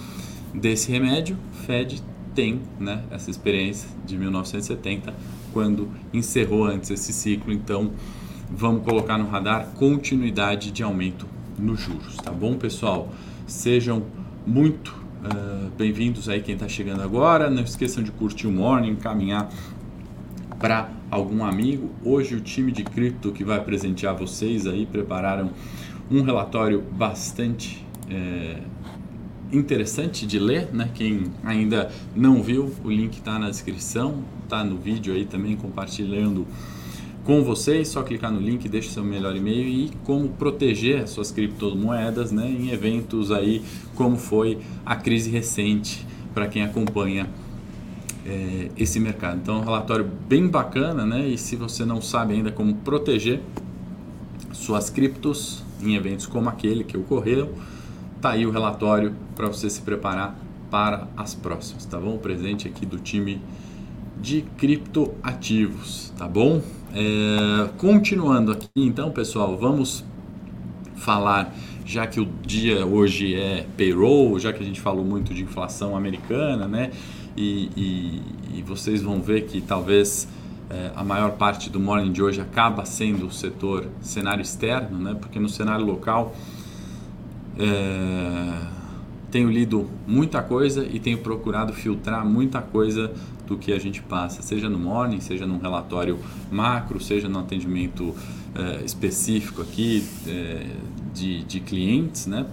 desse 0.54 0.90
remédio, 0.90 1.36
Fed 1.66 2.02
tem 2.34 2.60
né, 2.78 3.02
essa 3.10 3.30
experiência 3.30 3.88
de 4.04 4.16
1970, 4.16 5.14
quando 5.52 5.88
encerrou 6.12 6.66
antes 6.66 6.90
esse 6.90 7.12
ciclo, 7.12 7.52
então 7.52 7.92
vamos 8.50 8.84
colocar 8.84 9.16
no 9.16 9.26
radar 9.28 9.68
continuidade 9.74 10.70
de 10.70 10.82
aumento 10.82 11.26
nos 11.58 11.80
juros, 11.80 12.16
tá 12.16 12.30
bom, 12.30 12.56
pessoal? 12.56 13.08
Sejam 13.46 14.02
muito 14.46 14.94
uh, 15.24 15.70
bem-vindos 15.76 16.28
aí 16.28 16.42
quem 16.42 16.54
está 16.54 16.68
chegando 16.68 17.02
agora. 17.02 17.48
Não 17.48 17.62
esqueçam 17.62 18.02
de 18.02 18.10
curtir 18.10 18.46
o 18.46 18.52
Morning, 18.52 18.96
caminhar 18.96 19.48
para 20.58 20.90
algum 21.10 21.44
amigo. 21.44 21.90
Hoje 22.04 22.34
o 22.34 22.40
time 22.40 22.72
de 22.72 22.84
cripto 22.84 23.32
que 23.32 23.44
vai 23.44 23.62
presentear 23.62 24.14
vocês 24.14 24.66
aí 24.66 24.86
prepararam 24.86 25.50
um 26.10 26.22
relatório 26.22 26.80
bastante 26.80 27.84
é, 28.08 28.58
interessante 29.52 30.26
de 30.26 30.38
ler, 30.38 30.68
né? 30.72 30.90
Quem 30.94 31.24
ainda 31.44 31.90
não 32.14 32.42
viu, 32.42 32.72
o 32.84 32.90
link 32.90 33.18
está 33.18 33.38
na 33.38 33.48
descrição, 33.48 34.22
está 34.44 34.64
no 34.64 34.76
vídeo 34.76 35.14
aí 35.14 35.24
também 35.24 35.56
compartilhando 35.56 36.46
com 37.24 37.42
vocês. 37.42 37.88
Só 37.88 38.02
clicar 38.02 38.30
no 38.30 38.40
link, 38.40 38.68
deixa 38.68 38.90
seu 38.90 39.04
melhor 39.04 39.36
e-mail 39.36 39.66
e 39.66 39.90
como 40.04 40.28
proteger 40.28 41.08
suas 41.08 41.30
criptomoedas, 41.30 42.32
né? 42.32 42.46
Em 42.48 42.70
eventos 42.70 43.30
aí 43.30 43.62
como 43.94 44.16
foi 44.16 44.58
a 44.84 44.96
crise 44.96 45.30
recente 45.30 46.06
para 46.32 46.46
quem 46.46 46.62
acompanha 46.62 47.28
é, 48.24 48.70
esse 48.76 49.00
mercado. 49.00 49.38
Então, 49.42 49.56
é 49.56 49.60
um 49.60 49.64
relatório 49.64 50.08
bem 50.28 50.46
bacana, 50.46 51.06
né? 51.06 51.28
E 51.28 51.38
se 51.38 51.56
você 51.56 51.84
não 51.84 52.00
sabe 52.00 52.34
ainda 52.34 52.50
como 52.50 52.74
proteger 52.74 53.40
suas 54.52 54.90
criptos 54.90 55.65
em 55.82 55.94
eventos 55.94 56.26
como 56.26 56.48
aquele 56.48 56.84
que 56.84 56.96
ocorreram, 56.96 57.50
tá 58.20 58.30
aí 58.30 58.46
o 58.46 58.50
relatório 58.50 59.14
para 59.34 59.46
você 59.46 59.68
se 59.68 59.82
preparar 59.82 60.38
para 60.70 61.08
as 61.16 61.34
próximas, 61.34 61.84
tá 61.84 61.98
bom? 61.98 62.18
Presente 62.18 62.66
aqui 62.66 62.84
do 62.84 62.98
time 62.98 63.40
de 64.20 64.42
criptoativos, 64.56 66.12
tá 66.16 66.26
bom? 66.26 66.62
É, 66.94 67.68
continuando 67.76 68.52
aqui, 68.52 68.68
então, 68.76 69.10
pessoal, 69.10 69.56
vamos 69.56 70.04
falar, 70.96 71.54
já 71.84 72.06
que 72.06 72.18
o 72.18 72.26
dia 72.44 72.86
hoje 72.86 73.34
é 73.34 73.66
payroll, 73.76 74.38
já 74.38 74.52
que 74.52 74.62
a 74.62 74.66
gente 74.66 74.80
falou 74.80 75.04
muito 75.04 75.34
de 75.34 75.42
inflação 75.42 75.96
americana, 75.96 76.66
né? 76.66 76.90
E, 77.36 77.70
e, 77.76 78.22
e 78.58 78.62
vocês 78.62 79.02
vão 79.02 79.20
ver 79.20 79.42
que 79.42 79.60
talvez 79.60 80.26
é, 80.68 80.90
a 80.94 81.04
maior 81.04 81.32
parte 81.32 81.70
do 81.70 81.78
morning 81.78 82.12
de 82.12 82.22
hoje 82.22 82.40
acaba 82.40 82.84
sendo 82.84 83.26
o 83.26 83.30
setor 83.30 83.86
cenário 84.00 84.42
externo, 84.42 84.98
né? 84.98 85.16
Porque 85.18 85.38
no 85.38 85.48
cenário 85.48 85.84
local 85.84 86.34
é, 87.58 88.66
tenho 89.30 89.50
lido 89.50 89.88
muita 90.06 90.42
coisa 90.42 90.84
e 90.84 90.98
tenho 90.98 91.18
procurado 91.18 91.72
filtrar 91.72 92.24
muita 92.26 92.60
coisa 92.60 93.12
do 93.46 93.56
que 93.56 93.72
a 93.72 93.78
gente 93.78 94.02
passa, 94.02 94.42
seja 94.42 94.68
no 94.68 94.78
morning, 94.78 95.20
seja 95.20 95.46
num 95.46 95.58
relatório 95.58 96.18
macro, 96.50 97.00
seja 97.00 97.28
no 97.28 97.38
atendimento 97.38 98.12
é, 98.54 98.84
específico 98.84 99.62
aqui 99.62 100.04
é, 100.26 100.66
de, 101.14 101.44
de 101.44 101.60
clientes, 101.60 102.26
né? 102.26 102.44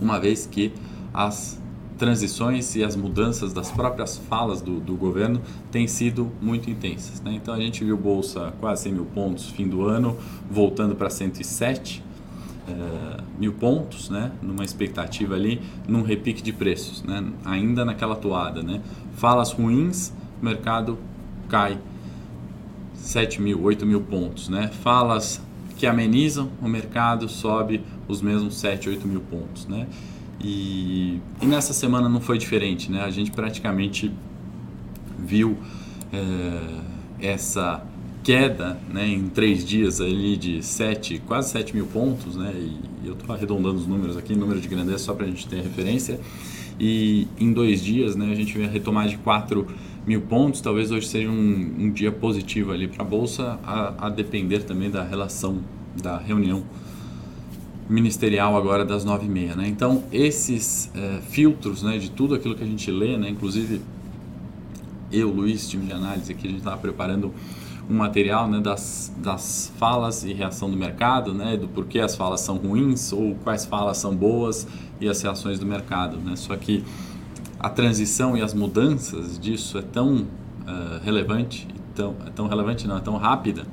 Uma 0.00 0.18
vez 0.18 0.44
que 0.44 0.72
as 1.14 1.61
transições 2.02 2.74
e 2.74 2.82
as 2.82 2.96
mudanças 2.96 3.52
das 3.52 3.70
próprias 3.70 4.18
falas 4.18 4.60
do, 4.60 4.80
do 4.80 4.96
governo 4.96 5.40
têm 5.70 5.86
sido 5.86 6.32
muito 6.42 6.68
intensas. 6.68 7.20
Né? 7.20 7.34
Então 7.34 7.54
a 7.54 7.60
gente 7.60 7.84
viu 7.84 7.96
bolsa 7.96 8.52
quase 8.58 8.82
100 8.82 8.92
mil 8.92 9.04
pontos 9.04 9.50
fim 9.50 9.68
do 9.68 9.86
ano, 9.86 10.18
voltando 10.50 10.96
para 10.96 11.08
107 11.08 12.02
é, 12.66 13.20
mil 13.38 13.52
pontos, 13.52 14.10
né? 14.10 14.32
numa 14.42 14.64
expectativa 14.64 15.36
ali, 15.36 15.62
num 15.86 16.02
repique 16.02 16.42
de 16.42 16.52
preços, 16.52 17.04
né? 17.04 17.24
ainda 17.44 17.84
naquela 17.84 18.16
toada. 18.16 18.64
Né? 18.64 18.80
Falas 19.14 19.52
ruins, 19.52 20.12
o 20.40 20.44
mercado 20.44 20.98
cai 21.48 21.78
7 22.96 23.40
mil, 23.40 23.62
8 23.62 23.86
mil 23.86 24.00
pontos. 24.00 24.48
Né? 24.48 24.72
Falas 24.82 25.40
que 25.76 25.86
amenizam, 25.86 26.50
o 26.60 26.66
mercado 26.66 27.28
sobe 27.28 27.80
os 28.08 28.20
mesmos 28.20 28.56
7, 28.56 28.88
8 28.88 29.06
mil 29.06 29.20
pontos. 29.20 29.68
Né? 29.68 29.86
E, 30.42 31.20
e 31.40 31.46
nessa 31.46 31.72
semana 31.72 32.08
não 32.08 32.20
foi 32.20 32.36
diferente, 32.36 32.90
né? 32.90 33.02
A 33.02 33.10
gente 33.10 33.30
praticamente 33.30 34.10
viu 35.18 35.56
é, 36.12 37.28
essa 37.28 37.84
queda 38.24 38.78
né, 38.92 39.06
em 39.08 39.28
três 39.28 39.64
dias 39.64 40.00
ali 40.00 40.36
de 40.36 40.62
7, 40.62 41.22
quase 41.26 41.50
7 41.50 41.74
mil 41.74 41.86
pontos, 41.86 42.36
né? 42.36 42.52
E 42.54 43.06
eu 43.06 43.14
estou 43.14 43.34
arredondando 43.34 43.76
os 43.76 43.86
números 43.86 44.16
aqui, 44.16 44.34
número 44.34 44.60
de 44.60 44.68
grandeza 44.68 44.98
só 44.98 45.14
para 45.14 45.26
a 45.26 45.28
gente 45.28 45.46
ter 45.46 45.60
referência. 45.62 46.20
E 46.78 47.28
em 47.38 47.52
dois 47.52 47.82
dias, 47.82 48.16
né, 48.16 48.30
a 48.30 48.34
gente 48.34 48.56
vai 48.56 48.66
retomar 48.66 49.08
de 49.08 49.16
4 49.18 49.66
mil 50.06 50.22
pontos. 50.22 50.60
Talvez 50.60 50.90
hoje 50.90 51.06
seja 51.06 51.28
um, 51.28 51.74
um 51.78 51.90
dia 51.90 52.10
positivo 52.10 52.72
ali 52.72 52.88
para 52.88 53.04
a 53.04 53.06
bolsa, 53.06 53.58
a, 53.62 54.06
a 54.06 54.08
depender 54.08 54.60
também 54.60 54.90
da 54.90 55.02
relação 55.02 55.60
da 56.00 56.16
reunião 56.16 56.64
ministerial 57.88 58.56
agora 58.56 58.84
das 58.84 59.04
nove 59.04 59.26
e 59.26 59.28
meia, 59.28 59.54
né? 59.54 59.66
Então 59.68 60.04
esses 60.12 60.90
é, 60.94 61.20
filtros, 61.22 61.82
né, 61.82 61.98
de 61.98 62.10
tudo 62.10 62.34
aquilo 62.34 62.54
que 62.54 62.62
a 62.62 62.66
gente 62.66 62.90
lê, 62.90 63.16
né, 63.16 63.28
inclusive 63.28 63.80
eu, 65.10 65.28
Luiz, 65.28 65.68
time 65.68 65.86
de 65.86 65.92
análise 65.92 66.32
aqui, 66.32 66.46
a 66.46 66.50
gente 66.50 66.60
estava 66.60 66.78
preparando 66.78 67.32
um 67.90 67.94
material, 67.94 68.48
né, 68.48 68.60
das, 68.60 69.12
das 69.18 69.72
falas 69.76 70.24
e 70.24 70.32
reação 70.32 70.70
do 70.70 70.76
mercado, 70.76 71.34
né, 71.34 71.56
do 71.56 71.68
porquê 71.68 71.98
as 71.98 72.16
falas 72.16 72.40
são 72.40 72.56
ruins 72.56 73.12
ou 73.12 73.34
quais 73.42 73.66
falas 73.66 73.98
são 73.98 74.14
boas 74.14 74.66
e 75.00 75.08
as 75.08 75.20
reações 75.20 75.58
do 75.58 75.66
mercado, 75.66 76.16
né? 76.16 76.36
Só 76.36 76.56
que 76.56 76.84
a 77.58 77.68
transição 77.68 78.36
e 78.36 78.42
as 78.42 78.54
mudanças 78.54 79.38
disso 79.38 79.76
é 79.78 79.82
tão 79.82 80.18
uh, 80.18 81.02
relevante, 81.02 81.66
tão, 81.94 82.14
é 82.26 82.30
tão 82.30 82.46
relevante 82.46 82.86
não, 82.86 82.96
é 82.96 83.00
tão 83.00 83.16
rápida 83.16 83.66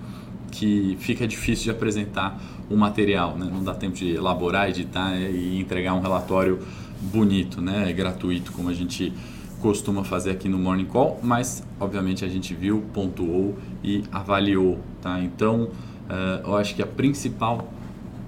que 0.50 0.98
fica 1.00 1.28
difícil 1.28 1.66
de 1.66 1.72
apresentar 1.72 2.40
o 2.70 2.76
material, 2.76 3.36
né? 3.38 3.50
não 3.52 3.64
dá 3.64 3.74
tempo 3.74 3.96
de 3.96 4.16
elaborar, 4.16 4.70
editar 4.70 5.16
e 5.16 5.60
entregar 5.60 5.94
um 5.94 6.02
relatório 6.02 6.60
bonito, 7.02 7.62
né? 7.62 7.92
gratuito, 7.94 8.52
como 8.52 8.70
a 8.70 8.74
gente 8.74 9.14
costuma 9.62 10.04
fazer 10.04 10.32
aqui 10.32 10.48
no 10.48 10.58
Morning 10.58 10.86
Call, 10.86 11.20
mas 11.22 11.64
obviamente 11.80 12.24
a 12.24 12.28
gente 12.28 12.54
viu, 12.54 12.84
pontuou 12.94 13.58
e 13.84 14.04
avaliou. 14.12 14.80
Tá? 15.02 15.20
Então, 15.20 15.64
uh, 15.64 16.48
eu 16.48 16.58
acho 16.58 16.76
que 16.76 16.82
a 16.82 16.88
principal 16.88 17.72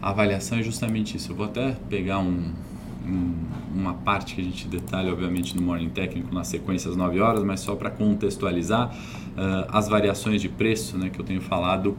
avaliação 0.02 0.58
é 0.58 0.64
justamente 0.64 1.18
isso. 1.18 1.32
Eu 1.32 1.36
vou 1.36 1.46
até 1.46 1.78
pegar 1.90 2.20
um, 2.20 2.52
um, 3.06 3.34
uma 3.74 3.94
parte 3.94 4.36
que 4.36 4.42
a 4.42 4.44
gente 4.44 4.68
detalha, 4.68 5.12
obviamente, 5.12 5.56
no 5.56 5.62
Morning 5.62 5.90
Técnico 5.90 6.34
nas 6.34 6.48
sequências 6.48 6.96
9 6.96 7.20
horas, 7.20 7.44
mas 7.44 7.62
só 7.62 7.76
para 7.76 7.90
contextualizar 7.90 8.90
uh, 8.90 9.68
as 9.72 9.88
variações 9.88 10.42
de 10.42 10.50
preço 10.50 10.98
né, 10.98 11.10
que 11.10 11.20
eu 11.20 11.26
tenho 11.26 11.42
falado 11.42 11.96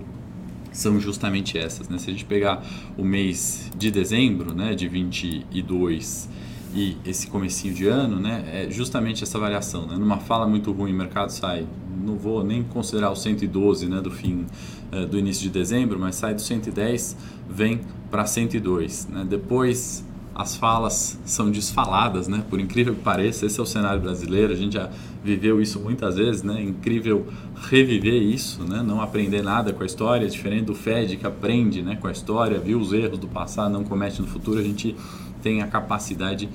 são 0.73 0.99
justamente 1.00 1.59
essas. 1.59 1.88
Né? 1.88 1.99
Se 1.99 2.11
a 2.11 2.12
gente 2.12 2.25
pegar 2.25 2.64
o 2.97 3.05
mês 3.05 3.71
de 3.76 3.91
dezembro 3.91 4.55
né, 4.55 4.75
de 4.75 4.88
22 4.88 6.29
e 6.75 6.97
esse 7.05 7.26
comecinho 7.26 7.75
de 7.75 7.87
ano, 7.87 8.19
né, 8.19 8.45
é 8.50 8.71
justamente 8.71 9.23
essa 9.23 9.38
variação. 9.38 9.87
Né? 9.87 9.97
Numa 9.97 10.19
fala 10.19 10.47
muito 10.47 10.73
ruim, 10.73 10.93
o 10.93 10.97
mercado 10.97 11.31
sai, 11.31 11.67
não 12.02 12.17
vou 12.17 12.43
nem 12.43 12.62
considerar 12.62 13.11
o 13.11 13.17
112 13.17 13.88
né, 13.88 14.00
do 14.00 14.11
fim 14.11 14.47
uh, 14.91 15.07
do 15.07 15.19
início 15.19 15.43
de 15.43 15.50
dezembro, 15.50 15.99
mas 15.99 16.17
sai 16.17 16.35
do 16.35 16.41
110, 16.41 17.17
vem 17.49 17.81
para 18.11 18.25
102. 18.25 19.09
Né? 19.09 19.26
Depois 19.29 20.05
as 20.35 20.57
falas 20.57 21.19
são 21.25 21.51
desfaladas, 21.51 22.27
né? 22.27 22.43
Por 22.49 22.59
incrível 22.59 22.95
que 22.95 23.03
pareça, 23.03 23.45
esse 23.47 23.61
é 23.61 23.62
o 23.62 23.67
cenário 23.67 24.01
brasileiro. 24.01 24.53
A 24.53 24.57
gente 24.57 24.75
já 24.75 24.91
viveu 25.23 25.61
isso 25.61 25.79
muitas 25.79 26.17
vezes, 26.17 26.43
né? 26.43 26.62
Incrível 26.62 27.27
reviver 27.55 28.23
isso, 28.23 28.65
né? 28.65 28.83
Não 28.83 29.01
aprender 29.01 29.43
nada 29.43 29.73
com 29.73 29.83
a 29.83 29.87
história, 29.87 30.27
diferente 30.29 30.65
do 30.65 30.75
Fed 30.75 31.17
que 31.17 31.27
aprende, 31.27 31.83
né? 31.83 31.97
Com 31.97 32.09
a 32.09 32.12
história, 32.12 32.59
viu 32.59 32.79
os 32.79 32.93
erros 32.93 33.19
do 33.19 33.29
passado, 33.29 33.73
não 33.73 33.85
comete 33.85 34.21
no 34.21 34.27
futuro. 34.27 34.59
A 34.59 34.62
gente 34.62 34.97
tem 35.43 35.61
a 35.61 35.67
capacidade 35.67 36.49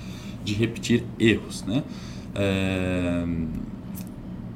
de 0.44 0.54
repetir 0.54 1.04
erros, 1.20 1.64
né? 1.64 1.84
É... 2.34 3.26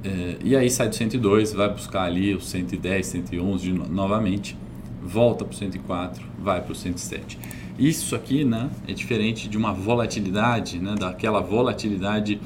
É... 0.04 0.38
e 0.44 0.56
aí 0.56 0.70
sai 0.70 0.90
do 0.90 0.96
102, 0.96 1.54
vai 1.54 1.70
buscar 1.70 2.04
ali 2.04 2.34
o 2.34 2.42
110, 2.42 3.06
111 3.06 3.64
de... 3.64 3.74
novamente, 3.92 4.58
volta 5.04 5.46
para 5.46 5.54
o 5.54 5.56
104, 5.56 6.24
vai 6.40 6.62
para 6.62 6.72
o 6.72 6.76
107. 6.76 7.38
Isso 7.82 8.16
aqui 8.16 8.46
né, 8.46 8.70
é 8.88 8.94
diferente 8.94 9.50
de 9.50 9.58
uma 9.58 9.74
volatilidade, 9.74 10.78
né, 10.78 10.94
daquela 10.94 11.42
volatilidade 11.42 12.40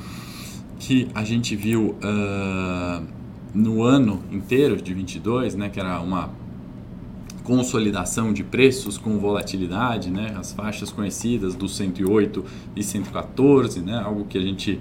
que 0.80 1.10
a 1.14 1.26
gente 1.26 1.58
viu 1.58 1.98
uh, 2.02 3.06
no 3.54 3.84
ano 3.84 4.24
inteiro 4.32 4.82
de 4.82 4.94
22, 4.94 5.56
né, 5.56 5.68
que 5.68 5.78
era 5.78 6.00
uma 6.00 6.30
consolidação 7.44 8.32
de 8.32 8.46
preços 8.46 8.98
com 8.98 9.20
volatilidade, 9.20 10.10
né, 10.10 10.34
as 10.40 10.54
faixas 10.54 10.90
conhecidas 10.90 11.54
do 11.54 11.68
108 11.68 12.46
e 12.74 12.82
114, 12.82 13.82
né, 13.82 14.02
algo 14.02 14.24
que 14.24 14.38
a 14.38 14.42
gente 14.42 14.80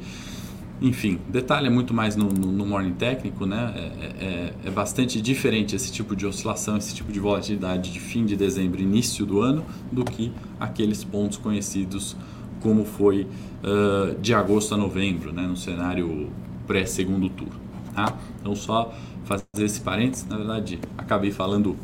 enfim, 0.87 1.19
detalhe 1.31 1.67
é 1.67 1.71
muito 1.71 1.95
mais 1.95 2.15
no, 2.15 2.29
no, 2.29 2.53
no 2.53 2.67
morning 2.67 2.93
técnico, 2.93 3.47
né? 3.47 3.73
É, 3.75 3.81
é, 3.81 4.27
é, 4.27 4.55
é, 4.67 4.71
bastante 4.71 5.19
diferente 5.19 5.75
esse 5.75 5.91
tipo 5.91 6.15
de 6.15 6.27
oscilação, 6.27 6.77
esse 6.77 6.95
tipo 6.95 7.11
de 7.11 7.19
volatilidade 7.19 7.91
de 7.91 7.99
fim 7.99 8.27
de 8.27 8.37
dezembro, 8.37 8.83
início 8.83 9.25
do 9.25 9.41
ano, 9.41 9.65
do 9.91 10.05
que 10.05 10.31
aqueles 10.61 11.03
pontos 11.03 11.39
conhecidos 11.39 12.15
como 12.61 12.85
foi 12.85 13.23
uh, 13.23 14.15
de 14.21 14.35
agosto 14.35 14.75
a 14.75 14.77
novembro, 14.77 15.33
né? 15.33 15.47
No 15.47 15.57
cenário 15.57 16.29
pré-segundo 16.67 17.31
turno. 17.31 17.55
Tá? 17.95 18.19
Então, 18.39 18.55
só 18.55 18.93
fazer 19.25 19.65
esse 19.65 19.81
parênteses, 19.81 20.27
na 20.27 20.37
verdade, 20.37 20.79
acabei 20.99 21.31
falando 21.31 21.77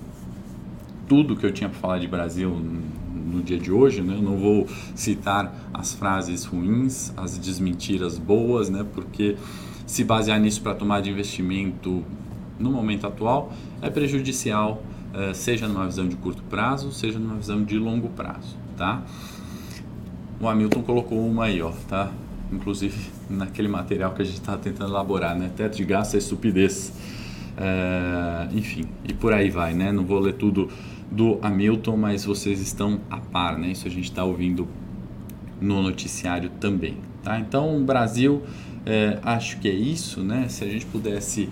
tudo 1.09 1.37
que 1.37 1.47
eu 1.47 1.53
tinha 1.53 1.71
para 1.71 1.79
falar 1.79 1.99
de 1.99 2.07
Brasil 2.07 2.55
no 3.31 3.43
dia 3.43 3.59
de 3.59 3.71
hoje, 3.71 4.03
né? 4.03 4.15
Eu 4.15 4.23
não 4.23 4.37
vou 4.37 4.67
citar 4.95 5.55
as 5.73 5.95
frases 5.95 6.45
ruins, 6.45 7.13
as 7.17 7.39
desmentiras 7.39 8.19
boas, 8.19 8.69
né? 8.69 8.85
Porque 8.93 9.37
se 9.87 10.05
basear 10.05 10.39
nisso 10.41 10.61
para 10.63 10.75
tomar 10.75 11.01
de 11.01 11.11
investimento 11.11 12.05
no 12.59 12.71
momento 12.71 13.07
atual 13.07 13.53
é 13.81 13.89
prejudicial, 13.89 14.83
uh, 15.15 15.35
seja 15.35 15.67
numa 15.67 15.87
visão 15.87 16.07
de 16.07 16.17
curto 16.17 16.43
prazo, 16.45 16.93
seja 16.93 17.19
numa 17.19 17.37
visão 17.37 17.65
de 17.65 17.79
longo 17.79 18.09
prazo, 18.11 18.57
tá? 18.77 19.03
O 20.41 20.49
Hamilton 20.49 20.83
colocou 20.83 21.27
uma 21.27 21.47
aí, 21.47 21.61
ó, 21.61 21.73
tá? 21.89 22.13
Inclusive 22.53 22.97
naquele 23.29 23.69
material 23.69 24.13
que 24.13 24.23
a 24.23 24.25
gente 24.25 24.41
está 24.41 24.57
tentando 24.57 24.91
elaborar, 24.91 25.37
né? 25.37 25.51
Teto 25.57 25.77
de 25.77 25.85
gasto 25.85 26.15
é 26.15 26.19
estupidez. 26.19 26.93
É, 27.57 28.49
enfim, 28.53 28.85
e 29.05 29.13
por 29.13 29.33
aí 29.33 29.51
vai, 29.51 29.75
né? 29.75 29.93
Não 29.93 30.05
vou 30.05 30.19
ler 30.19 30.35
tudo 30.35 30.69
do 31.11 31.39
Hamilton, 31.43 31.97
mas 31.97 32.25
vocês 32.25 32.61
estão 32.61 33.01
a 33.11 33.19
par, 33.19 33.59
né? 33.59 33.73
Isso 33.73 33.87
a 33.87 33.91
gente 33.91 34.05
está 34.05 34.25
ouvindo 34.25 34.69
no 35.61 35.83
noticiário 35.83 36.51
também, 36.61 36.97
tá? 37.23 37.39
Então, 37.39 37.83
Brasil, 37.85 38.43
é, 38.87 39.19
acho 39.23 39.59
que 39.59 39.69
é 39.69 39.75
isso, 39.75 40.23
né? 40.23 40.49
Se 40.49 40.65
a 40.65 40.69
gente 40.69 40.87
pudesse 40.87 41.49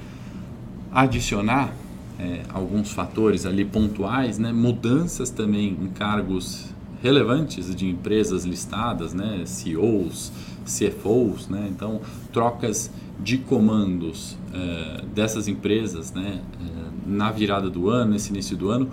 adicionar 0.93 1.73
é, 2.19 2.43
alguns 2.49 2.93
fatores 2.93 3.45
ali 3.47 3.65
pontuais, 3.65 4.39
né? 4.39 4.53
Mudanças 4.53 5.31
também 5.31 5.77
em 5.81 5.89
cargos 5.89 6.67
relevantes 7.03 7.75
de 7.75 7.87
empresas 7.87 8.45
listadas, 8.45 9.15
né? 9.15 9.43
CEOs, 9.45 10.33
CFOs, 10.65 11.49
né? 11.49 11.69
Então, 11.71 12.01
trocas 12.33 12.91
de 13.21 13.39
comandos 13.39 14.37
é, 14.53 15.05
dessas 15.15 15.49
empresas, 15.49 16.13
né? 16.13 16.41
É, 16.61 16.89
na 17.09 17.31
virada 17.31 17.71
do 17.71 17.89
ano, 17.89 18.13
nesse 18.13 18.31
início 18.31 18.57
do 18.57 18.71
ano, 18.71 18.91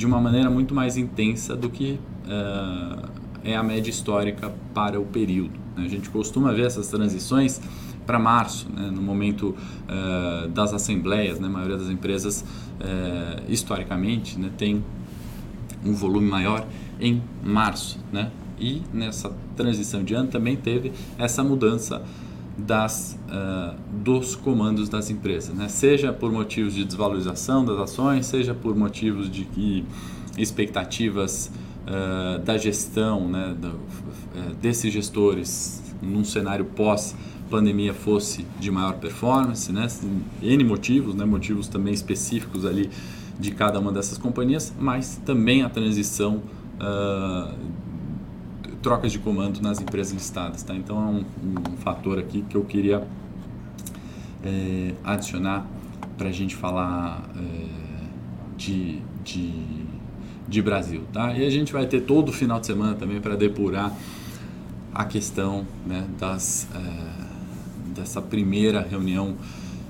de 0.00 0.06
uma 0.06 0.18
maneira 0.18 0.48
muito 0.48 0.74
mais 0.74 0.96
intensa 0.96 1.54
do 1.54 1.68
que 1.68 2.00
uh, 2.24 3.06
é 3.44 3.54
a 3.54 3.62
média 3.62 3.90
histórica 3.90 4.50
para 4.72 4.98
o 4.98 5.04
período. 5.04 5.52
Né? 5.76 5.84
A 5.84 5.88
gente 5.88 6.08
costuma 6.08 6.54
ver 6.54 6.64
essas 6.64 6.88
transições 6.88 7.60
para 8.06 8.18
março, 8.18 8.66
né? 8.74 8.90
no 8.90 9.02
momento 9.02 9.54
uh, 9.54 10.48
das 10.48 10.72
assembleias, 10.72 11.38
né? 11.38 11.48
a 11.48 11.50
maioria 11.50 11.76
das 11.76 11.90
empresas 11.90 12.40
uh, 12.40 13.42
historicamente 13.46 14.38
né? 14.38 14.50
tem 14.56 14.82
um 15.84 15.92
volume 15.92 16.30
maior 16.30 16.66
em 16.98 17.22
março, 17.44 17.98
né? 18.10 18.30
E 18.58 18.82
nessa 18.92 19.30
transição 19.54 20.02
de 20.02 20.14
ano 20.14 20.28
também 20.28 20.56
teve 20.56 20.92
essa 21.18 21.42
mudança 21.42 22.02
das, 22.66 23.18
uh, 23.28 23.76
dos 24.02 24.34
comandos 24.34 24.88
das 24.88 25.10
empresas, 25.10 25.54
né? 25.54 25.68
seja 25.68 26.12
por 26.12 26.30
motivos 26.32 26.74
de 26.74 26.84
desvalorização 26.84 27.64
das 27.64 27.78
ações, 27.78 28.26
seja 28.26 28.54
por 28.54 28.76
motivos 28.76 29.30
de 29.30 29.44
que 29.44 29.84
expectativas 30.36 31.50
uh, 31.86 32.38
da 32.40 32.56
gestão 32.56 33.28
né, 33.28 33.54
do, 33.58 33.68
uh, 33.68 34.54
desses 34.60 34.92
gestores 34.92 35.82
num 36.02 36.24
cenário 36.24 36.64
pós 36.64 37.14
pandemia 37.50 37.92
fosse 37.92 38.46
de 38.60 38.70
maior 38.70 38.94
performance, 38.94 39.72
né? 39.72 39.88
N 40.40 40.64
motivos, 40.64 41.16
né? 41.16 41.24
motivos 41.24 41.66
também 41.66 41.92
específicos 41.92 42.64
ali 42.64 42.88
de 43.38 43.50
cada 43.50 43.80
uma 43.80 43.90
dessas 43.90 44.16
companhias, 44.16 44.72
mas 44.78 45.20
também 45.26 45.62
a 45.62 45.68
transição 45.68 46.42
uh, 46.76 47.52
trocas 48.82 49.12
de 49.12 49.18
comando 49.18 49.60
nas 49.60 49.80
empresas 49.80 50.12
listadas. 50.12 50.62
Tá? 50.62 50.74
Então 50.74 50.96
é 50.98 51.06
um, 51.06 51.24
um 51.72 51.76
fator 51.76 52.18
aqui 52.18 52.44
que 52.48 52.56
eu 52.56 52.64
queria 52.64 53.06
é, 54.44 54.94
adicionar 55.04 55.66
para 56.16 56.28
a 56.28 56.32
gente 56.32 56.54
falar 56.54 57.28
é, 57.36 57.66
de, 58.56 59.00
de, 59.24 59.52
de, 60.48 60.62
Brasil. 60.62 61.02
Tá? 61.12 61.32
E 61.32 61.46
a 61.46 61.50
gente 61.50 61.72
vai 61.72 61.86
ter 61.86 62.02
todo 62.02 62.28
o 62.28 62.32
final 62.32 62.60
de 62.60 62.66
semana 62.66 62.94
também 62.94 63.20
para 63.20 63.36
depurar 63.36 63.94
a 64.92 65.04
questão 65.04 65.66
né, 65.86 66.06
das, 66.18 66.68
é, 66.74 67.94
dessa 67.94 68.20
primeira 68.20 68.80
reunião 68.80 69.36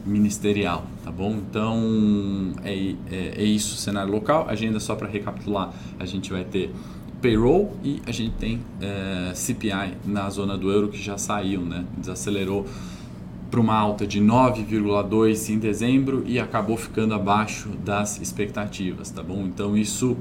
ministerial, 0.04 0.86
tá 1.04 1.10
bom? 1.10 1.32
Então 1.32 2.52
é, 2.62 2.94
é, 3.10 3.34
é 3.36 3.44
isso, 3.44 3.76
cenário 3.76 4.12
local. 4.12 4.46
Agenda 4.48 4.80
só 4.80 4.94
para 4.94 5.06
recapitular, 5.08 5.72
a 5.98 6.06
gente 6.06 6.30
vai 6.30 6.44
ter 6.44 6.72
payroll 7.20 7.76
e 7.84 8.00
a 8.06 8.12
gente 8.12 8.34
tem 8.36 8.60
é, 8.80 9.32
CPI 9.34 9.94
na 10.04 10.28
zona 10.30 10.56
do 10.56 10.70
euro 10.70 10.88
que 10.88 11.00
já 11.00 11.18
saiu, 11.18 11.60
né? 11.60 11.84
Desacelerou 11.96 12.66
para 13.50 13.60
uma 13.60 13.74
alta 13.74 14.06
de 14.06 14.20
9,2 14.20 15.50
em 15.50 15.58
dezembro 15.58 16.22
e 16.26 16.38
acabou 16.38 16.76
ficando 16.76 17.14
abaixo 17.14 17.68
das 17.84 18.20
expectativas, 18.20 19.10
tá 19.10 19.22
bom? 19.22 19.44
Então 19.44 19.76
isso 19.76 20.16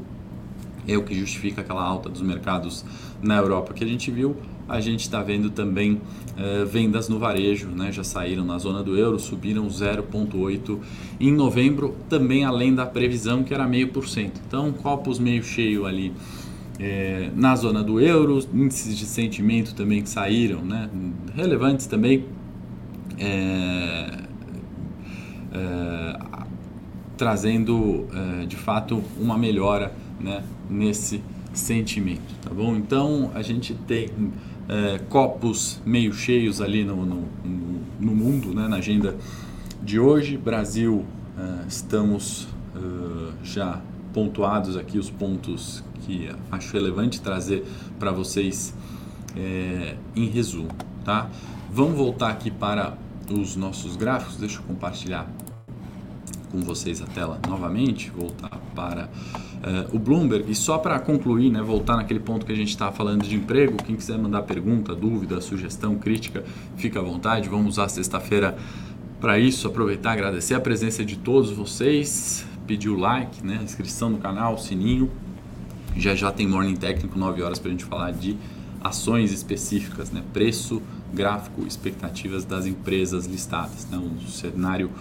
é 0.87 0.97
o 0.97 1.03
que 1.03 1.13
justifica 1.13 1.61
aquela 1.61 1.83
alta 1.83 2.09
dos 2.09 2.21
mercados 2.21 2.83
na 3.21 3.37
Europa 3.37 3.73
que 3.73 3.83
a 3.83 3.87
gente 3.87 4.09
viu. 4.09 4.35
A 4.67 4.79
gente 4.79 5.01
está 5.01 5.21
vendo 5.21 5.49
também 5.49 6.01
eh, 6.37 6.63
vendas 6.65 7.09
no 7.09 7.17
varejo, 7.19 7.69
né? 7.69 7.91
já 7.91 8.03
saíram 8.03 8.45
na 8.45 8.57
zona 8.57 8.83
do 8.83 8.97
euro, 8.97 9.19
subiram 9.19 9.67
0,8 9.67 10.79
em 11.19 11.31
novembro, 11.31 11.95
também 12.07 12.45
além 12.45 12.73
da 12.73 12.85
previsão 12.85 13.43
que 13.43 13.53
era 13.53 13.67
meio 13.67 13.89
por 13.89 14.07
cento. 14.07 14.39
Então, 14.47 14.71
copos 14.71 15.19
meio 15.19 15.43
cheio 15.43 15.85
ali 15.85 16.13
é, 16.79 17.29
na 17.35 17.55
zona 17.55 17.83
do 17.83 17.99
euro, 17.99 18.39
índices 18.53 18.97
de 18.97 19.05
sentimento 19.05 19.75
também 19.75 20.01
que 20.01 20.09
saíram, 20.09 20.61
né, 20.63 20.89
relevantes 21.35 21.85
também, 21.85 22.25
é, 23.17 24.17
é, 25.51 26.19
trazendo 27.17 28.07
é, 28.13 28.45
de 28.45 28.55
fato 28.55 29.03
uma 29.19 29.37
melhora 29.37 29.93
né, 30.19 30.41
nesse 30.69 31.21
sentimento, 31.53 32.33
tá 32.41 32.49
bom? 32.53 32.75
Então 32.75 33.31
a 33.35 33.41
gente 33.41 33.73
tem 33.73 34.09
é, 34.69 34.99
copos 35.09 35.81
meio 35.85 36.13
cheios 36.13 36.61
ali 36.61 36.85
no, 36.85 37.05
no, 37.05 37.23
no, 37.99 38.15
mundo, 38.15 38.53
né, 38.53 38.67
na 38.69 38.77
agenda 38.77 39.17
de 39.83 39.99
hoje. 39.99 40.37
Brasil, 40.37 41.03
é, 41.37 41.67
estamos 41.67 42.47
já 43.43 43.81
pontuados 44.13 44.77
aqui 44.77 44.97
os 44.97 45.09
pontos 45.09 45.83
que 46.01 46.29
acho 46.51 46.73
relevante 46.73 47.21
trazer 47.21 47.65
para 47.99 48.11
vocês 48.11 48.73
é, 49.35 49.95
em 50.15 50.27
resumo, 50.27 50.69
tá? 51.05 51.29
Vamos 51.71 51.97
voltar 51.97 52.29
aqui 52.29 52.49
para 52.49 52.97
os 53.29 53.55
nossos 53.55 53.95
gráficos, 53.95 54.37
deixa 54.37 54.57
eu 54.57 54.63
compartilhar 54.63 55.29
com 56.51 56.61
vocês 56.61 57.01
a 57.01 57.05
tela 57.05 57.39
novamente, 57.47 58.09
voltar 58.09 58.59
para 58.75 59.05
uh, 59.05 59.95
o 59.95 59.99
Bloomberg. 59.99 60.51
E 60.51 60.55
só 60.55 60.77
para 60.77 60.99
concluir, 60.99 61.51
né, 61.51 61.61
voltar 61.61 61.95
naquele 61.95 62.19
ponto 62.19 62.45
que 62.45 62.51
a 62.51 62.55
gente 62.55 62.69
estava 62.69 62.91
falando 62.91 63.23
de 63.23 63.35
emprego, 63.35 63.77
quem 63.83 63.95
quiser 63.95 64.17
mandar 64.17 64.43
pergunta, 64.43 64.95
dúvida, 64.95 65.39
sugestão, 65.41 65.95
crítica, 65.95 66.43
fica 66.75 66.99
à 66.99 67.03
vontade, 67.03 67.47
vamos 67.47 67.73
usar 67.73 67.87
sexta-feira 67.89 68.57
para 69.19 69.37
isso, 69.37 69.67
aproveitar, 69.67 70.13
agradecer 70.13 70.55
a 70.55 70.61
presença 70.61 71.03
de 71.03 71.17
todos 71.17 71.51
vocês, 71.51 72.45
pedir 72.69 72.89
o 72.89 72.95
like, 72.95 73.43
né, 73.43 73.59
inscrição 73.63 74.11
no 74.11 74.19
canal, 74.19 74.55
sininho, 74.59 75.09
já 75.97 76.13
já 76.13 76.31
tem 76.31 76.47
Morning 76.47 76.75
Técnico 76.75 77.17
9 77.17 77.41
horas 77.41 77.57
para 77.57 77.69
a 77.69 77.71
gente 77.71 77.83
falar 77.83 78.11
de 78.11 78.37
ações 78.79 79.33
específicas, 79.33 80.11
né? 80.11 80.21
preço, 80.31 80.79
gráfico, 81.11 81.65
expectativas 81.65 82.45
das 82.45 82.67
empresas 82.67 83.25
listadas, 83.25 83.87
né? 83.89 83.97
um 83.97 84.21
cenário 84.27 84.91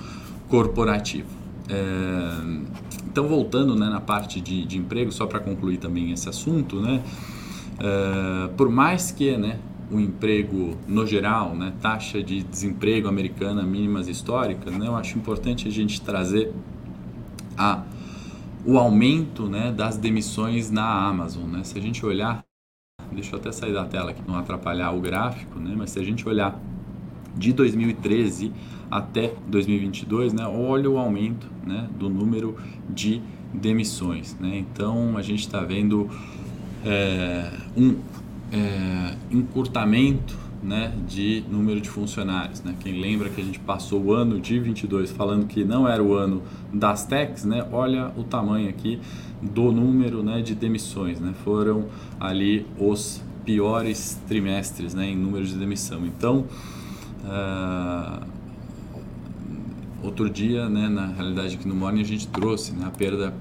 corporativo. 0.48 1.28
É... 1.68 2.68
Então, 3.06 3.28
voltando 3.28 3.76
né, 3.76 3.90
na 3.90 4.00
parte 4.00 4.40
de, 4.40 4.64
de 4.64 4.78
emprego, 4.78 5.12
só 5.12 5.26
para 5.26 5.38
concluir 5.38 5.76
também 5.76 6.10
esse 6.10 6.26
assunto, 6.26 6.80
né? 6.80 7.02
É... 7.78 8.48
por 8.56 8.70
mais 8.70 9.10
que 9.12 9.36
né, 9.36 9.58
o 9.90 10.00
emprego 10.00 10.74
no 10.88 11.06
geral, 11.06 11.54
né, 11.54 11.74
taxa 11.82 12.22
de 12.22 12.42
desemprego 12.42 13.08
americana 13.08 13.62
mínimas 13.62 14.08
históricas, 14.08 14.74
né, 14.74 14.86
eu 14.86 14.96
acho 14.96 15.18
importante 15.18 15.68
a 15.68 15.70
gente 15.70 16.00
trazer 16.00 16.50
a 17.58 17.82
o 18.64 18.78
aumento 18.78 19.48
né, 19.48 19.72
das 19.72 19.96
demissões 19.96 20.70
na 20.70 20.84
Amazon. 20.84 21.48
Né? 21.48 21.64
Se 21.64 21.78
a 21.78 21.80
gente 21.80 22.04
olhar, 22.04 22.44
deixa 23.10 23.34
eu 23.34 23.38
até 23.38 23.50
sair 23.50 23.72
da 23.72 23.84
tela 23.84 24.10
aqui, 24.10 24.20
não 24.26 24.36
atrapalhar 24.36 24.90
o 24.92 25.00
gráfico, 25.00 25.58
né? 25.58 25.74
mas 25.76 25.90
se 25.90 25.98
a 25.98 26.02
gente 26.02 26.28
olhar 26.28 26.60
de 27.34 27.52
2013 27.52 28.52
até 28.90 29.34
2022, 29.46 30.32
né, 30.32 30.46
olha 30.46 30.90
o 30.90 30.98
aumento 30.98 31.46
né, 31.64 31.88
do 31.98 32.08
número 32.08 32.56
de 32.88 33.22
demissões. 33.54 34.36
Né? 34.38 34.58
Então 34.58 35.16
a 35.16 35.22
gente 35.22 35.40
está 35.40 35.60
vendo 35.60 36.10
é, 36.84 37.50
um 37.76 37.96
é, 38.52 39.16
encurtamento 39.30 40.36
né, 40.62 40.92
de 41.06 41.44
número 41.48 41.80
de 41.80 41.88
funcionários. 41.88 42.62
Né? 42.62 42.74
Quem 42.80 43.00
lembra 43.00 43.28
que 43.28 43.40
a 43.40 43.44
gente 43.44 43.58
passou 43.60 44.02
o 44.02 44.12
ano 44.12 44.40
de 44.40 44.58
22 44.58 45.10
falando 45.10 45.46
que 45.46 45.64
não 45.64 45.88
era 45.88 46.02
o 46.02 46.14
ano 46.14 46.42
das 46.72 47.04
techs, 47.04 47.44
né? 47.44 47.66
olha 47.72 48.12
o 48.16 48.24
tamanho 48.24 48.68
aqui 48.68 49.00
do 49.40 49.70
número 49.70 50.22
né, 50.22 50.42
de 50.42 50.54
demissões. 50.54 51.20
Né? 51.20 51.32
Foram 51.44 51.86
ali 52.18 52.66
os 52.78 53.22
piores 53.44 54.20
trimestres 54.26 54.94
né, 54.94 55.06
em 55.06 55.16
número 55.16 55.46
de 55.46 55.54
demissão. 55.54 56.04
Então, 56.04 56.44
uh, 57.24 58.26
outro 60.02 60.28
dia, 60.28 60.68
né, 60.68 60.88
na 60.88 61.06
realidade 61.06 61.54
aqui 61.54 61.66
no 61.66 61.74
Morning, 61.74 62.02
a 62.02 62.04
gente 62.04 62.28
trouxe 62.28 62.72
né, 62.72 62.84
a 62.86 62.90
perda 62.90 63.32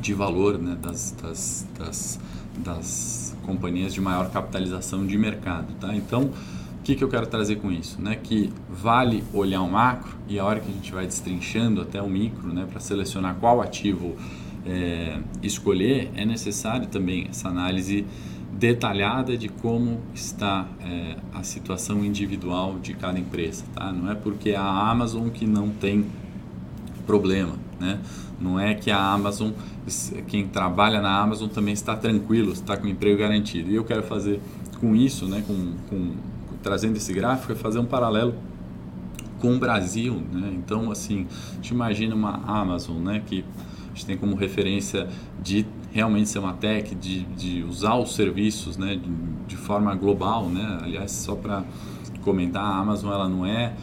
de 0.00 0.14
valor 0.14 0.58
né, 0.58 0.76
das, 0.80 1.16
das, 1.20 1.66
das 1.76 2.20
das 2.58 3.36
companhias 3.44 3.94
de 3.94 4.00
maior 4.00 4.30
capitalização 4.30 5.06
de 5.06 5.16
mercado. 5.16 5.72
Tá? 5.80 5.94
Então, 5.94 6.24
o 6.24 6.82
que, 6.84 6.94
que 6.94 7.02
eu 7.02 7.08
quero 7.08 7.26
trazer 7.26 7.56
com 7.56 7.70
isso? 7.70 8.00
Né? 8.00 8.16
Que 8.16 8.52
vale 8.68 9.24
olhar 9.32 9.62
o 9.62 9.70
macro 9.70 10.16
e 10.28 10.38
a 10.38 10.44
hora 10.44 10.60
que 10.60 10.70
a 10.70 10.74
gente 10.74 10.92
vai 10.92 11.06
destrinchando 11.06 11.80
até 11.80 12.00
o 12.00 12.08
micro 12.08 12.52
né, 12.52 12.66
para 12.70 12.80
selecionar 12.80 13.36
qual 13.36 13.60
ativo 13.60 14.14
é, 14.66 15.18
escolher, 15.42 16.10
é 16.14 16.24
necessário 16.24 16.86
também 16.86 17.26
essa 17.30 17.48
análise 17.48 18.04
detalhada 18.52 19.36
de 19.36 19.48
como 19.48 20.00
está 20.14 20.66
é, 20.80 21.16
a 21.32 21.42
situação 21.42 22.04
individual 22.04 22.78
de 22.78 22.94
cada 22.94 23.18
empresa. 23.18 23.64
Tá? 23.74 23.92
Não 23.92 24.10
é 24.10 24.14
porque 24.14 24.54
a 24.54 24.90
Amazon 24.90 25.28
que 25.28 25.46
não 25.46 25.70
tem 25.70 26.06
problema. 27.06 27.54
Né? 27.80 27.98
Não 28.40 28.58
é 28.58 28.74
que 28.74 28.90
a 28.90 29.12
Amazon, 29.12 29.50
quem 30.26 30.46
trabalha 30.46 31.00
na 31.00 31.20
Amazon 31.20 31.48
também 31.48 31.74
está 31.74 31.96
tranquilo, 31.96 32.52
está 32.52 32.76
com 32.76 32.86
emprego 32.86 33.18
garantido. 33.18 33.70
E 33.70 33.74
eu 33.74 33.84
quero 33.84 34.02
fazer 34.02 34.40
com 34.80 34.94
isso, 34.94 35.26
né, 35.26 35.42
com, 35.46 35.74
com, 35.88 36.12
trazendo 36.62 36.96
esse 36.96 37.12
gráfico, 37.12 37.52
é 37.52 37.54
fazer 37.54 37.78
um 37.78 37.84
paralelo 37.84 38.34
com 39.40 39.54
o 39.54 39.58
Brasil. 39.58 40.22
Né? 40.32 40.52
Então, 40.54 40.90
assim, 40.90 41.26
gente 41.56 41.70
imagina 41.70 42.14
uma 42.14 42.40
Amazon 42.46 42.96
né, 42.96 43.22
que 43.24 43.44
a 43.84 43.88
gente 43.94 44.06
tem 44.06 44.16
como 44.16 44.36
referência 44.36 45.08
de 45.42 45.66
realmente 45.90 46.28
ser 46.28 46.38
uma 46.38 46.52
tech, 46.52 46.94
de, 46.94 47.24
de 47.24 47.64
usar 47.64 47.96
os 47.96 48.14
serviços 48.14 48.76
né, 48.76 48.96
de, 48.96 49.10
de 49.46 49.56
forma 49.56 49.94
global. 49.94 50.48
Né? 50.48 50.78
Aliás, 50.82 51.12
só 51.12 51.34
para 51.34 51.64
comentar, 52.22 52.62
a 52.62 52.78
Amazon 52.78 53.12
ela 53.12 53.28
não 53.28 53.46
é 53.46 53.74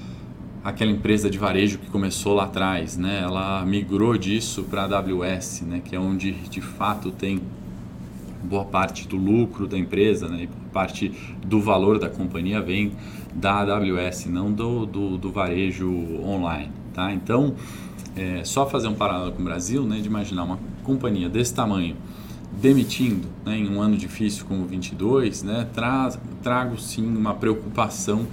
aquela 0.65 0.89
empresa 0.89 1.29
de 1.29 1.37
varejo 1.37 1.77
que 1.77 1.87
começou 1.91 2.33
lá 2.33 2.45
atrás, 2.45 2.97
né? 2.97 3.21
Ela 3.21 3.63
migrou 3.63 4.17
disso 4.17 4.63
para 4.63 4.81
a 4.81 4.97
AWS, 4.97 5.61
né? 5.61 5.79
Que 5.85 5.95
é 5.95 5.99
onde 5.99 6.31
de 6.31 6.59
fato 6.59 7.11
tem 7.11 7.39
boa 8.43 8.65
parte 8.65 9.07
do 9.07 9.15
lucro 9.15 9.67
da 9.67 9.77
empresa, 9.77 10.27
né? 10.27 10.47
parte 10.73 11.13
do 11.45 11.61
valor 11.61 11.99
da 11.99 12.09
companhia 12.09 12.61
vem 12.61 12.91
da 13.33 13.61
AWS, 13.61 14.25
não 14.25 14.51
do, 14.51 14.85
do, 14.87 15.17
do 15.17 15.31
varejo 15.31 15.87
online, 16.23 16.71
tá? 16.95 17.13
Então, 17.13 17.53
é, 18.15 18.43
só 18.43 18.67
fazer 18.67 18.87
um 18.87 18.95
paralelo 18.95 19.33
com 19.33 19.41
o 19.41 19.45
Brasil, 19.45 19.83
né? 19.83 19.99
De 19.99 20.07
imaginar 20.07 20.43
uma 20.43 20.59
companhia 20.83 21.29
desse 21.29 21.53
tamanho 21.53 21.95
demitindo 22.59 23.27
né, 23.45 23.57
em 23.57 23.69
um 23.69 23.81
ano 23.81 23.97
difícil 23.97 24.45
como 24.47 24.63
o 24.63 24.65
22, 24.65 25.43
né, 25.43 25.67
tra 25.73 26.09
trago 26.41 26.79
sim 26.79 27.05
uma 27.05 27.33
preocupação 27.33 28.25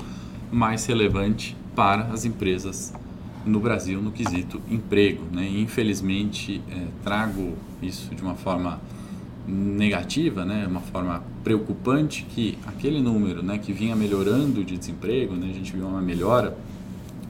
mais 0.51 0.87
relevante 0.87 1.57
para 1.75 2.05
as 2.05 2.25
empresas 2.25 2.93
no 3.45 3.61
Brasil 3.61 4.01
no 4.01 4.13
quesito 4.13 4.61
emprego. 4.71 5.25
Né? 5.33 5.49
Infelizmente, 5.49 6.61
é, 6.71 6.87
trago 7.03 7.55
isso 7.83 8.15
de 8.15 8.23
uma 8.23 8.35
forma 8.35 8.81
negativa, 9.47 10.45
né? 10.45 10.67
uma 10.67 10.81
forma 10.81 11.23
preocupante, 11.43 12.25
que 12.29 12.57
aquele 12.67 13.01
número 13.01 13.43
né, 13.43 13.59
que 13.59 13.73
vinha 13.73 13.97
melhorando 13.97 14.63
de 14.65 14.79
desemprego, 14.79 15.35
né? 15.35 15.49
a 15.51 15.55
gente 15.55 15.73
viu 15.73 15.87
uma 15.87 16.01
melhora 16.01 16.57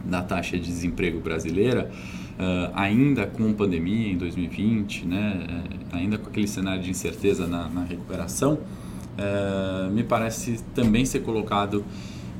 da 0.04 0.22
taxa 0.22 0.58
de 0.58 0.66
desemprego 0.66 1.20
brasileira, 1.20 1.90
uh, 2.32 2.72
ainda 2.74 3.26
com 3.26 3.52
pandemia 3.52 4.12
em 4.12 4.16
2020, 4.16 5.06
né? 5.06 5.46
Uh, 5.92 5.96
ainda 5.96 6.18
com 6.18 6.28
aquele 6.28 6.48
cenário 6.48 6.82
de 6.82 6.90
incerteza 6.90 7.46
na, 7.46 7.68
na 7.68 7.84
recuperação, 7.84 8.54
uh, 8.54 9.90
me 9.92 10.02
parece 10.02 10.58
também 10.74 11.04
ser 11.04 11.20
colocado 11.20 11.84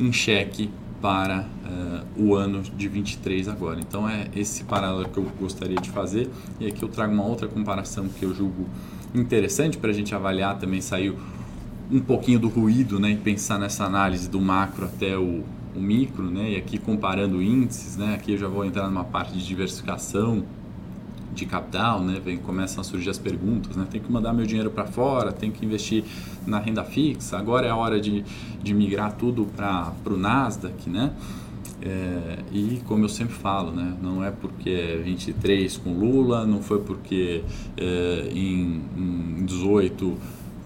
em 0.01 0.13
xeque 0.13 0.71
para 1.03 1.41
uh, 1.41 2.23
o 2.23 2.35
ano 2.37 2.63
de 2.63 2.89
23 2.89 3.49
agora. 3.49 3.81
Então 3.81 4.09
é 4.09 4.29
esse 4.37 4.63
paralelo 4.63 5.09
que 5.09 5.19
eu 5.19 5.27
gostaria 5.39 5.77
de 5.77 5.91
fazer. 5.91 6.31
E 6.61 6.67
aqui 6.69 6.83
eu 6.83 6.89
trago 6.89 7.13
uma 7.13 7.25
outra 7.25 7.49
comparação 7.49 8.09
que 8.09 8.25
eu 8.25 8.33
julgo 8.33 8.69
interessante 9.13 9.77
para 9.77 9.91
a 9.91 9.93
gente 9.93 10.15
avaliar. 10.15 10.59
Também 10.59 10.81
saiu 10.81 11.19
um 11.91 12.01
pouquinho 12.01 12.39
do 12.39 12.49
ruído, 12.49 12.99
né, 12.99 13.11
e 13.11 13.17
pensar 13.17 13.59
nessa 13.59 13.85
análise 13.85 14.31
do 14.31 14.41
macro 14.41 14.87
até 14.87 15.19
o, 15.19 15.43
o 15.77 15.81
micro, 15.81 16.31
né, 16.31 16.53
e 16.53 16.57
aqui 16.57 16.79
comparando 16.79 17.43
índices, 17.43 17.99
né, 17.99 18.15
aqui 18.15 18.33
eu 18.33 18.39
já 18.39 18.49
vou 18.49 18.65
entrar 18.65 18.89
numa 18.89 19.05
parte 19.05 19.35
de 19.35 19.47
diversificação 19.47 20.43
de 21.35 21.47
capital, 21.47 22.01
né, 22.01 22.21
vem, 22.25 22.37
começam 22.37 22.81
a 22.81 22.85
surgir 22.85 23.11
as 23.11 23.19
perguntas, 23.19 23.77
né, 23.77 23.87
tem 23.91 24.01
que 24.01 24.11
mandar 24.11 24.33
meu 24.33 24.47
dinheiro 24.47 24.71
para 24.71 24.87
fora, 24.87 25.33
tem 25.33 25.51
que 25.51 25.65
investir 25.65 26.05
na 26.47 26.59
renda 26.59 26.85
fixa, 26.85 27.39
agora 27.39 27.67
é 27.67 27.71
a 27.71 27.77
hora 27.77 28.01
de, 28.01 28.25
de 28.63 28.75
migrar 28.75 29.13
tudo 29.13 29.47
para 29.57 29.93
o 30.07 30.17
Nasdaq, 30.17 30.89
né, 30.91 31.13
é, 31.81 32.39
e 32.53 32.81
como 32.87 33.05
eu 33.05 33.09
sempre 33.09 33.35
falo, 33.35 33.73
né, 33.73 33.97
não 34.01 34.25
é 34.25 34.31
porque 34.31 34.71
é 34.71 34.97
23 34.99 35.77
com 35.79 35.93
Lula, 35.95 36.47
não 36.47 36.63
foi 36.63 36.81
porque 36.81 37.43
é, 37.77 38.29
em, 38.33 38.83
em 38.97 39.45
18 39.45 40.17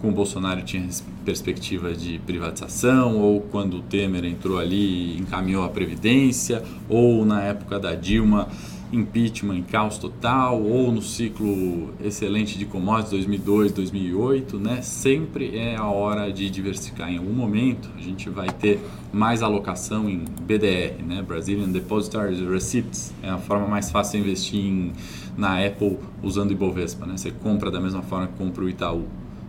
com 0.01 0.13
Bolsonaro 0.13 0.63
tinha 0.63 0.87
perspectiva 1.25 1.93
de 1.95 2.19
privatização, 2.21 3.17
ou 3.17 3.41
quando 3.41 3.79
o 3.79 3.81
Temer 3.81 4.25
entrou 4.25 4.59
ali 4.59 5.17
encaminhou 5.17 5.65
a 5.65 5.69
Previdência, 5.69 6.63
ou 6.89 7.25
na 7.25 7.43
época 7.43 7.79
da 7.79 7.95
Dilma 7.95 8.49
impeachment 8.93 9.57
em 9.57 9.63
caos 9.63 9.99
total 9.99 10.63
ou 10.63 10.93
no 10.93 11.03
ciclo 11.03 11.93
excelente 12.01 12.59
de 12.59 12.65
commodities 12.65 13.11
2002, 13.11 13.73
2008, 13.73 14.59
né? 14.59 14.83
Sempre 14.83 15.57
é 15.57 15.77
a 15.77 15.87
hora 15.87 16.33
de 16.33 16.49
diversificar. 16.49 17.11
Em 17.11 17.19
algum 17.19 17.33
momento 17.33 17.91
a 17.97 18.01
gente 18.01 18.29
vai 18.29 18.49
ter 18.49 18.81
mais 19.13 19.43
alocação 19.43 20.09
em 20.09 20.25
BDR, 20.43 21.03
né? 21.05 21.23
Brazilian 21.27 21.69
Depositary 21.69 22.35
Receipts. 22.49 23.13
É 23.23 23.29
a 23.29 23.39
forma 23.39 23.67
mais 23.67 23.91
fácil 23.91 24.21
de 24.21 24.27
investir 24.27 24.61
em, 24.61 24.93
na 25.37 25.65
Apple 25.65 25.99
usando 26.23 26.53
Ibovespa, 26.53 27.07
né? 27.07 27.17
Você 27.17 27.31
compra 27.31 27.71
da 27.71 27.81
mesma 27.81 28.03
forma 28.03 28.29
que 28.29 28.35
compra 28.35 28.65
o 28.65 28.69
Itaú, 28.69 29.07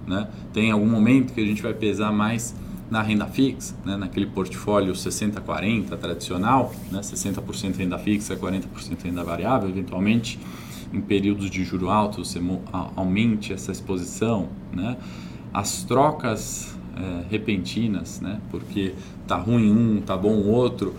né? 0.08 0.28
Tem 0.52 0.72
algum 0.72 0.88
momento 0.88 1.34
que 1.34 1.42
a 1.42 1.46
gente 1.46 1.62
vai 1.62 1.74
pesar 1.74 2.12
mais 2.12 2.56
na 2.90 3.02
renda 3.02 3.26
fixa, 3.26 3.76
né, 3.86 3.98
naquele 3.98 4.26
portfólio 4.26 4.94
60-40 4.94 5.98
tradicional, 5.98 6.74
né, 6.92 7.02
60% 7.02 7.76
renda 7.76 7.98
fixa, 7.98 8.36
40% 8.36 9.04
renda 9.04 9.24
variável, 9.24 9.70
eventualmente 9.70 10.40
em 10.94 11.02
períodos 11.02 11.50
de 11.50 11.64
juro 11.66 11.90
alto 11.90 12.24
você 12.24 12.42
aumente 12.96 13.52
essa 13.52 13.72
exposição, 13.72 14.48
né, 14.72 14.98
as 15.54 15.84
trocas 15.84 16.78
é, 16.96 17.26
repentinas, 17.30 18.22
né, 18.22 18.40
porque 18.50 18.94
tá 19.28 19.36
ruim 19.36 19.70
um, 19.70 20.02
tá 20.02 20.16
bom 20.16 20.34
o 20.34 20.48
outro, 20.48 20.96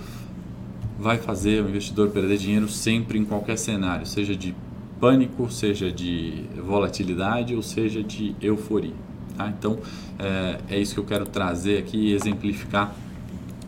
vai 0.98 1.16
fazer 1.16 1.64
o 1.64 1.68
investidor 1.68 2.10
perder 2.10 2.36
dinheiro 2.36 2.68
sempre 2.68 3.18
em 3.18 3.24
qualquer 3.24 3.56
cenário, 3.56 4.04
seja 4.04 4.36
de 4.36 4.54
pânico, 5.00 5.50
seja 5.50 5.90
de 5.90 6.44
volatilidade 6.62 7.54
ou 7.54 7.62
seja 7.62 8.02
de 8.02 8.34
euforia. 8.42 9.07
Tá? 9.38 9.48
Então, 9.56 9.78
é, 10.18 10.58
é, 10.68 10.80
isso 10.80 10.94
que 10.94 11.00
eu 11.00 11.04
quero 11.04 11.24
trazer 11.24 11.78
aqui 11.78 11.96
e 11.96 12.12
exemplificar 12.12 12.92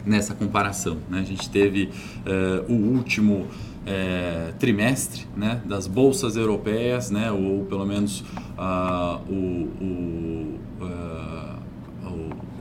nessa 0.05 0.35
comparação. 0.35 0.99
Né? 1.09 1.21
A 1.21 1.23
gente 1.23 1.49
teve 1.49 1.91
é, 2.27 2.65
o 2.69 2.75
último 2.75 3.47
é, 3.87 4.53
trimestre 4.59 5.29
né, 5.37 5.63
das 5.65 5.87
bolsas 5.87 6.35
europeias, 6.35 7.09
né, 7.11 7.31
ou 7.31 7.65
pelo 7.67 7.87
menos 7.87 8.21
uh, 8.59 9.21
o, 9.29 9.69
o, 9.81 10.59
uh, 10.85 11.59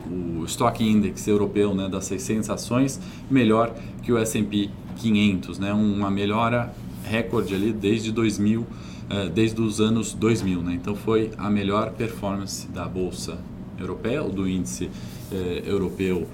o, 0.08 0.42
o 0.42 0.46
Stock 0.46 0.82
Index 0.82 1.28
europeu 1.28 1.74
né, 1.76 1.90
das 1.90 2.06
600 2.06 2.50
ações 2.50 3.02
melhor 3.30 3.76
que 4.02 4.14
o 4.14 4.18
S&P 4.18 4.70
500, 4.96 5.60
né, 5.60 5.74
uma 5.74 6.10
melhora 6.10 6.74
recorde 7.04 7.54
ali 7.54 7.74
desde 7.74 8.12
2000 8.12 8.62
é, 8.62 8.66
desde 9.34 9.60
os 9.62 9.82
anos 9.82 10.14
2000. 10.14 10.62
Né? 10.62 10.74
Então 10.74 10.96
foi 10.96 11.32
a 11.38 11.50
melhor 11.50 11.92
performance 11.92 12.68
da 12.68 12.88
Bolsa 12.88 13.38
Europeia, 13.80 14.22
ou 14.22 14.30
do 14.30 14.48
índice 14.48 14.90
eh, 15.32 15.64
europeu 15.66 16.28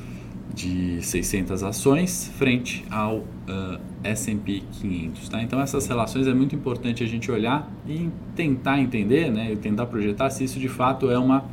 de 0.54 1.02
600 1.02 1.64
ações, 1.64 2.32
frente 2.38 2.86
ao 2.90 3.18
uh, 3.18 3.80
S&P 4.04 4.64
500. 4.80 5.30
Tá? 5.30 5.44
Então 5.44 5.60
essas 5.60 5.86
relações 5.86 6.28
é 6.28 6.34
muito 6.34 6.56
importante 6.56 7.04
a 7.04 7.08
gente 7.08 7.30
olhar 7.30 7.70
e 7.86 8.10
tentar 8.36 8.80
entender, 8.80 9.30
né, 9.32 9.52
e 9.52 9.58
tentar 9.58 9.86
projetar 9.88 10.30
se 10.30 10.46
isso 10.46 10.58
de 10.58 10.70
fato 10.70 11.10
é 11.12 11.20
uma 11.20 11.44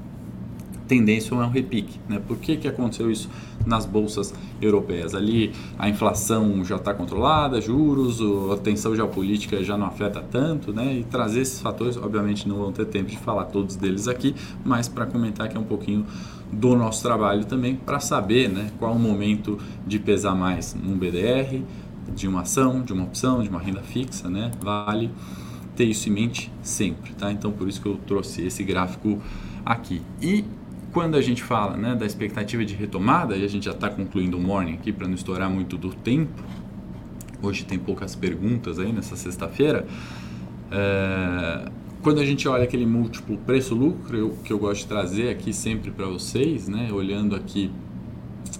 tendência 0.92 1.34
é 1.34 1.38
um 1.38 1.48
repique. 1.48 1.98
Né? 2.06 2.20
Por 2.26 2.36
que, 2.36 2.54
que 2.58 2.68
aconteceu 2.68 3.10
isso 3.10 3.30
nas 3.64 3.86
bolsas 3.86 4.34
europeias? 4.60 5.14
Ali 5.14 5.52
a 5.78 5.88
inflação 5.88 6.62
já 6.62 6.76
está 6.76 6.92
controlada, 6.92 7.62
juros, 7.62 8.20
a 8.52 8.58
tensão 8.58 8.94
geopolítica 8.94 9.64
já 9.64 9.78
não 9.78 9.86
afeta 9.86 10.20
tanto, 10.20 10.70
né? 10.70 10.98
e 10.98 11.04
trazer 11.04 11.40
esses 11.40 11.62
fatores, 11.62 11.96
obviamente 11.96 12.46
não 12.46 12.56
vão 12.56 12.72
ter 12.72 12.84
tempo 12.84 13.10
de 13.10 13.16
falar 13.16 13.46
todos 13.46 13.74
deles 13.74 14.06
aqui, 14.06 14.34
mas 14.62 14.86
para 14.86 15.06
comentar 15.06 15.46
aqui 15.46 15.56
um 15.56 15.64
pouquinho 15.64 16.04
do 16.52 16.76
nosso 16.76 17.02
trabalho 17.02 17.46
também, 17.46 17.74
para 17.74 17.98
saber 17.98 18.50
né, 18.50 18.70
qual 18.78 18.92
o 18.92 18.98
momento 18.98 19.58
de 19.86 19.98
pesar 19.98 20.34
mais 20.34 20.74
num 20.74 20.98
BDR, 20.98 21.62
de 22.14 22.28
uma 22.28 22.42
ação, 22.42 22.82
de 22.82 22.92
uma 22.92 23.04
opção, 23.04 23.42
de 23.42 23.48
uma 23.48 23.58
renda 23.58 23.80
fixa, 23.80 24.28
né? 24.28 24.50
vale 24.60 25.10
ter 25.74 25.84
isso 25.84 26.10
em 26.10 26.12
mente 26.12 26.52
sempre, 26.60 27.14
tá? 27.14 27.32
Então 27.32 27.50
por 27.50 27.66
isso 27.66 27.80
que 27.80 27.88
eu 27.88 27.96
trouxe 28.06 28.42
esse 28.42 28.62
gráfico 28.62 29.18
aqui. 29.64 30.02
E 30.20 30.44
quando 30.92 31.16
a 31.16 31.20
gente 31.22 31.42
fala 31.42 31.76
né, 31.76 31.94
da 31.94 32.04
expectativa 32.04 32.64
de 32.64 32.74
retomada, 32.74 33.36
e 33.36 33.44
a 33.44 33.48
gente 33.48 33.64
já 33.64 33.72
está 33.72 33.88
concluindo 33.88 34.36
o 34.36 34.40
morning 34.40 34.74
aqui 34.74 34.92
para 34.92 35.08
não 35.08 35.14
estourar 35.14 35.48
muito 35.48 35.76
do 35.78 35.90
tempo, 35.90 36.42
hoje 37.42 37.64
tem 37.64 37.78
poucas 37.78 38.14
perguntas 38.14 38.78
aí 38.78 38.92
nessa 38.92 39.16
sexta-feira, 39.16 39.86
é, 40.70 41.70
quando 42.02 42.20
a 42.20 42.26
gente 42.26 42.46
olha 42.46 42.64
aquele 42.64 42.84
múltiplo 42.84 43.38
preço-lucro, 43.38 44.36
que 44.44 44.52
eu 44.52 44.58
gosto 44.58 44.82
de 44.82 44.88
trazer 44.88 45.30
aqui 45.30 45.52
sempre 45.52 45.90
para 45.90 46.06
vocês, 46.06 46.68
né, 46.68 46.90
olhando 46.92 47.34
aqui 47.34 47.70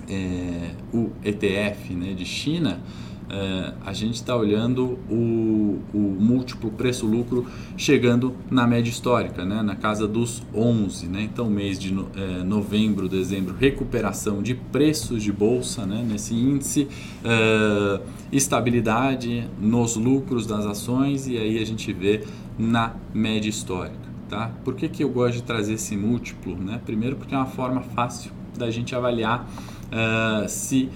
é, 0.08 0.70
o 0.92 1.10
ETF 1.24 1.92
né, 1.94 2.14
de 2.14 2.24
China, 2.24 2.80
é, 3.30 3.72
a 3.84 3.92
gente 3.92 4.14
está 4.14 4.36
olhando 4.36 4.98
o, 5.10 5.80
o 5.92 5.98
múltiplo 5.98 6.70
preço-lucro 6.70 7.46
chegando 7.76 8.34
na 8.50 8.66
média 8.66 8.90
histórica, 8.90 9.44
né, 9.44 9.62
na 9.62 9.74
casa 9.74 10.06
dos 10.06 10.42
11. 10.54 11.06
Né? 11.06 11.22
Então, 11.22 11.48
mês 11.48 11.78
de 11.78 11.92
no, 11.92 12.08
é, 12.14 12.42
novembro, 12.42 13.08
dezembro, 13.08 13.54
recuperação 13.54 14.42
de 14.42 14.54
preços 14.54 15.22
de 15.22 15.32
bolsa 15.32 15.86
né, 15.86 16.04
nesse 16.06 16.34
índice, 16.34 16.88
é, 17.24 18.00
estabilidade 18.30 19.48
nos 19.60 19.96
lucros 19.96 20.46
das 20.46 20.66
ações 20.66 21.26
e 21.26 21.36
aí 21.38 21.58
a 21.58 21.66
gente 21.66 21.92
vê 21.92 22.24
na 22.58 22.94
média 23.14 23.48
histórica. 23.48 24.12
Tá? 24.28 24.50
Por 24.64 24.74
que, 24.74 24.88
que 24.88 25.04
eu 25.04 25.10
gosto 25.10 25.36
de 25.36 25.42
trazer 25.42 25.74
esse 25.74 25.96
múltiplo? 25.96 26.56
Né? 26.56 26.80
Primeiro, 26.86 27.16
porque 27.16 27.34
é 27.34 27.36
uma 27.36 27.46
forma 27.46 27.82
fácil 27.82 28.30
da 28.56 28.70
gente 28.70 28.94
avaliar 28.94 29.46
uh, 29.92 30.48
se 30.48 30.88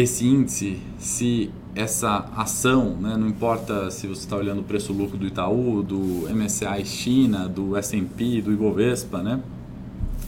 esse 0.00 0.24
índice, 0.24 0.78
se 0.96 1.50
essa 1.74 2.30
ação, 2.36 2.94
né, 3.00 3.16
não 3.16 3.26
importa 3.26 3.90
se 3.90 4.06
você 4.06 4.20
está 4.20 4.36
olhando 4.36 4.60
o 4.60 4.62
preço-lucro 4.62 5.18
do 5.18 5.26
Itaú, 5.26 5.82
do 5.82 6.28
MSCI 6.32 6.84
China, 6.84 7.48
do 7.48 7.76
S&P, 7.76 8.40
do 8.40 8.52
Ibovespa, 8.52 9.20
né, 9.24 9.40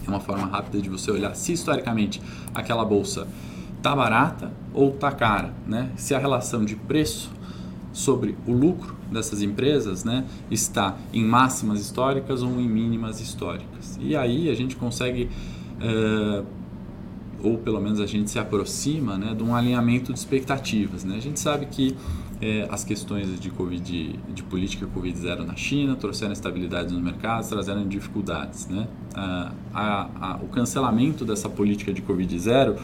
é 0.05 0.11
uma 0.11 0.19
forma 0.19 0.45
rápida 0.45 0.83
de 0.83 0.89
você 0.89 1.13
olhar 1.13 1.37
se 1.37 1.53
historicamente 1.53 2.21
aquela 2.53 2.85
bolsa 2.85 3.29
está 3.77 3.95
barata 3.95 4.51
ou 4.75 4.91
está 4.91 5.13
cara, 5.13 5.55
né? 5.67 5.91
Se 5.97 6.17
a 6.17 6.19
relação 6.19 6.65
de 6.65 6.75
preço 6.75 7.31
sobre 7.93 8.37
o 8.49 8.53
lucro 8.53 8.97
dessas 9.11 9.41
empresas 9.41 10.05
né, 10.05 10.25
está 10.51 10.97
em 11.13 11.25
máximas 11.25 11.81
históricas 11.81 12.43
ou 12.43 12.61
em 12.61 12.69
mínimas 12.69 13.21
históricas. 13.21 13.99
E 14.01 14.17
aí 14.17 14.51
a 14.51 14.55
gente 14.55 14.77
consegue 14.77 15.31
uh, 15.81 16.45
ou 17.43 17.59
pelo 17.59 17.81
menos 17.81 18.01
a 18.01 18.07
gente 18.07 18.31
se 18.31 18.39
aproxima 18.39 19.17
né, 19.17 19.35
de 19.35 19.43
um 19.43 19.55
alinhamento 19.55 20.13
de 20.13 20.19
expectativas. 20.19 21.05
Né? 21.05 21.17
A 21.17 21.21
gente 21.21 21.41
sabe 21.41 21.67
que 21.67 21.97
é, 22.41 22.67
as 22.71 22.85
questões 22.85 23.39
de, 23.39 23.51
COVID, 23.51 24.19
de 24.35 24.43
política 24.45 24.87
Covid-0 24.87 25.45
na 25.45 25.57
China 25.57 25.97
trouxeram 25.97 26.33
estabilidade 26.33 26.93
nos 26.93 27.03
mercados, 27.03 27.49
trazendo 27.49 27.87
dificuldades. 27.89 28.67
Né? 28.69 28.89
A, 29.15 29.53
a, 29.75 30.39
o 30.43 30.49
cancelamento 30.49 31.25
dessa 31.25 31.49
política 31.49 31.93
de 31.93 32.03
Covid-0 32.03 32.77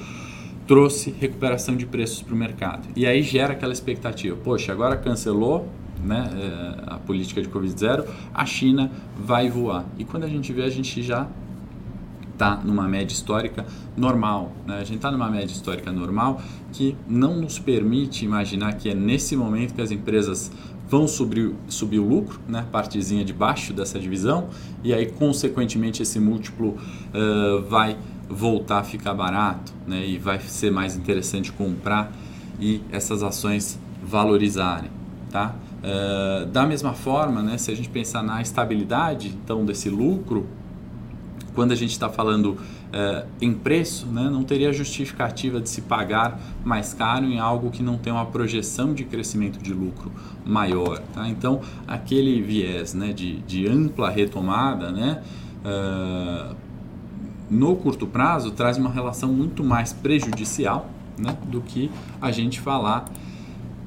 trouxe 0.67 1.15
recuperação 1.19 1.77
de 1.77 1.87
preços 1.87 2.23
para 2.23 2.35
o 2.35 2.37
mercado. 2.37 2.89
E 2.97 3.07
aí 3.07 3.23
gera 3.23 3.53
aquela 3.53 3.73
expectativa, 3.73 4.37
poxa, 4.37 4.73
agora 4.73 4.97
cancelou 4.97 5.69
né, 6.03 6.29
é, 6.35 6.95
a 6.95 6.99
política 6.99 7.41
de 7.41 7.49
Covid-0, 7.49 8.05
a 8.35 8.45
China 8.45 8.91
vai 9.19 9.49
voar. 9.49 9.87
E 9.99 10.05
quando 10.05 10.25
a 10.25 10.29
gente 10.29 10.53
vê, 10.53 10.65
a 10.65 10.71
gente 10.71 11.03
já 11.03 11.27
está 12.37 12.57
numa 12.57 12.87
média 12.87 13.13
histórica 13.13 13.67
normal. 13.97 14.53
Né? 14.67 14.77
A 14.77 14.85
gente 14.85 14.97
está 14.97 15.11
numa 15.11 15.31
média 15.31 15.53
histórica 15.53 15.91
normal 15.91 16.41
que 16.73 16.95
não 17.09 17.37
nos 17.37 17.59
permite 17.59 18.25
imaginar 18.25 18.75
que 18.75 18.91
é 18.91 18.95
nesse 18.95 19.35
momento 19.35 19.75
que 19.75 19.81
as 19.81 19.91
empresas 19.91 20.53
vão 20.89 21.09
subir, 21.09 21.53
subir 21.67 21.99
o 21.99 22.07
lucro, 22.07 22.39
né? 22.47 22.65
partezinha 22.71 23.25
de 23.25 23.33
baixo 23.33 23.73
dessa 23.73 23.99
divisão, 23.99 24.49
e 24.85 24.95
aí, 24.95 25.07
consequentemente, 25.07 26.03
esse 26.03 26.21
múltiplo 26.21 26.69
uh, 26.69 27.63
vai 27.69 27.97
voltar 28.29 28.79
a 28.79 28.85
ficar 28.85 29.15
barato 29.15 29.73
né? 29.87 30.07
e 30.07 30.19
vai 30.19 30.39
ser 30.41 30.71
mais 30.71 30.97
interessante 30.97 31.51
comprar 31.51 32.13
e 32.61 32.83
essas 32.93 33.23
ações 33.23 33.79
valorizarem. 34.03 34.91
Tá? 35.31 35.57
Uh, 35.83 36.47
da 36.47 36.65
mesma 36.67 36.93
forma, 36.93 37.43
né, 37.43 37.59
se 37.59 37.71
a 37.71 37.75
gente 37.75 37.89
pensar 37.89 38.23
na 38.23 38.41
estabilidade 38.41 39.29
então 39.29 39.65
desse 39.65 39.91
lucro, 39.91 40.47
quando 41.57 41.73
a 41.73 41.75
gente 41.75 41.91
está 41.91 42.11
falando 42.11 42.51
uh, 42.51 43.27
em 43.41 43.53
preço, 43.55 44.07
né, 44.07 44.29
não 44.31 44.45
teria 44.45 44.73
justificativa 44.75 45.59
de 45.59 45.71
se 45.71 45.81
pagar 45.81 46.39
mais 46.63 46.93
caro 46.93 47.25
em 47.25 47.41
algo 47.41 47.71
que 47.71 47.83
não 47.83 47.97
tem 47.97 48.13
uma 48.13 48.27
projeção 48.27 48.93
de 48.93 49.05
crescimento 49.05 49.59
de 49.59 49.73
lucro 49.73 50.13
maior. 50.45 50.99
Tá? 51.15 51.27
Então, 51.29 51.63
aquele 51.89 52.43
viés 52.43 52.93
né, 52.93 53.13
de, 53.13 53.39
de 53.41 53.67
ampla 53.67 54.11
retomada, 54.11 54.93
né, 54.93 55.23
uh, 55.65 56.55
no 57.51 57.75
curto 57.77 58.07
prazo, 58.07 58.51
traz 58.51 58.77
uma 58.77 58.91
relação 58.91 59.33
muito 59.33 59.65
mais 59.65 59.95
prejudicial 59.95 60.91
né, 61.19 61.39
do 61.47 61.63
que 61.63 61.91
a 62.21 62.31
gente 62.31 62.61
falar 62.61 63.07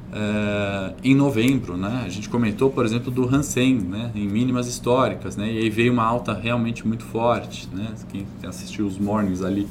Uh, 0.09 0.95
em 1.03 1.13
novembro, 1.13 1.77
né? 1.77 2.01
A 2.03 2.09
gente 2.09 2.29
comentou, 2.29 2.71
por 2.71 2.83
exemplo, 2.83 3.11
do 3.11 3.23
Hansen, 3.23 3.75
né? 3.75 4.11
Em 4.15 4.27
mínimas 4.27 4.67
históricas, 4.67 5.37
né? 5.37 5.51
E 5.51 5.59
aí 5.59 5.69
veio 5.69 5.93
uma 5.93 6.03
alta 6.03 6.33
realmente 6.33 6.87
muito 6.87 7.03
forte, 7.03 7.69
né? 7.71 7.93
Quem 8.11 8.25
assistiu 8.43 8.87
os 8.87 8.97
mornings 8.97 9.43
ali 9.43 9.67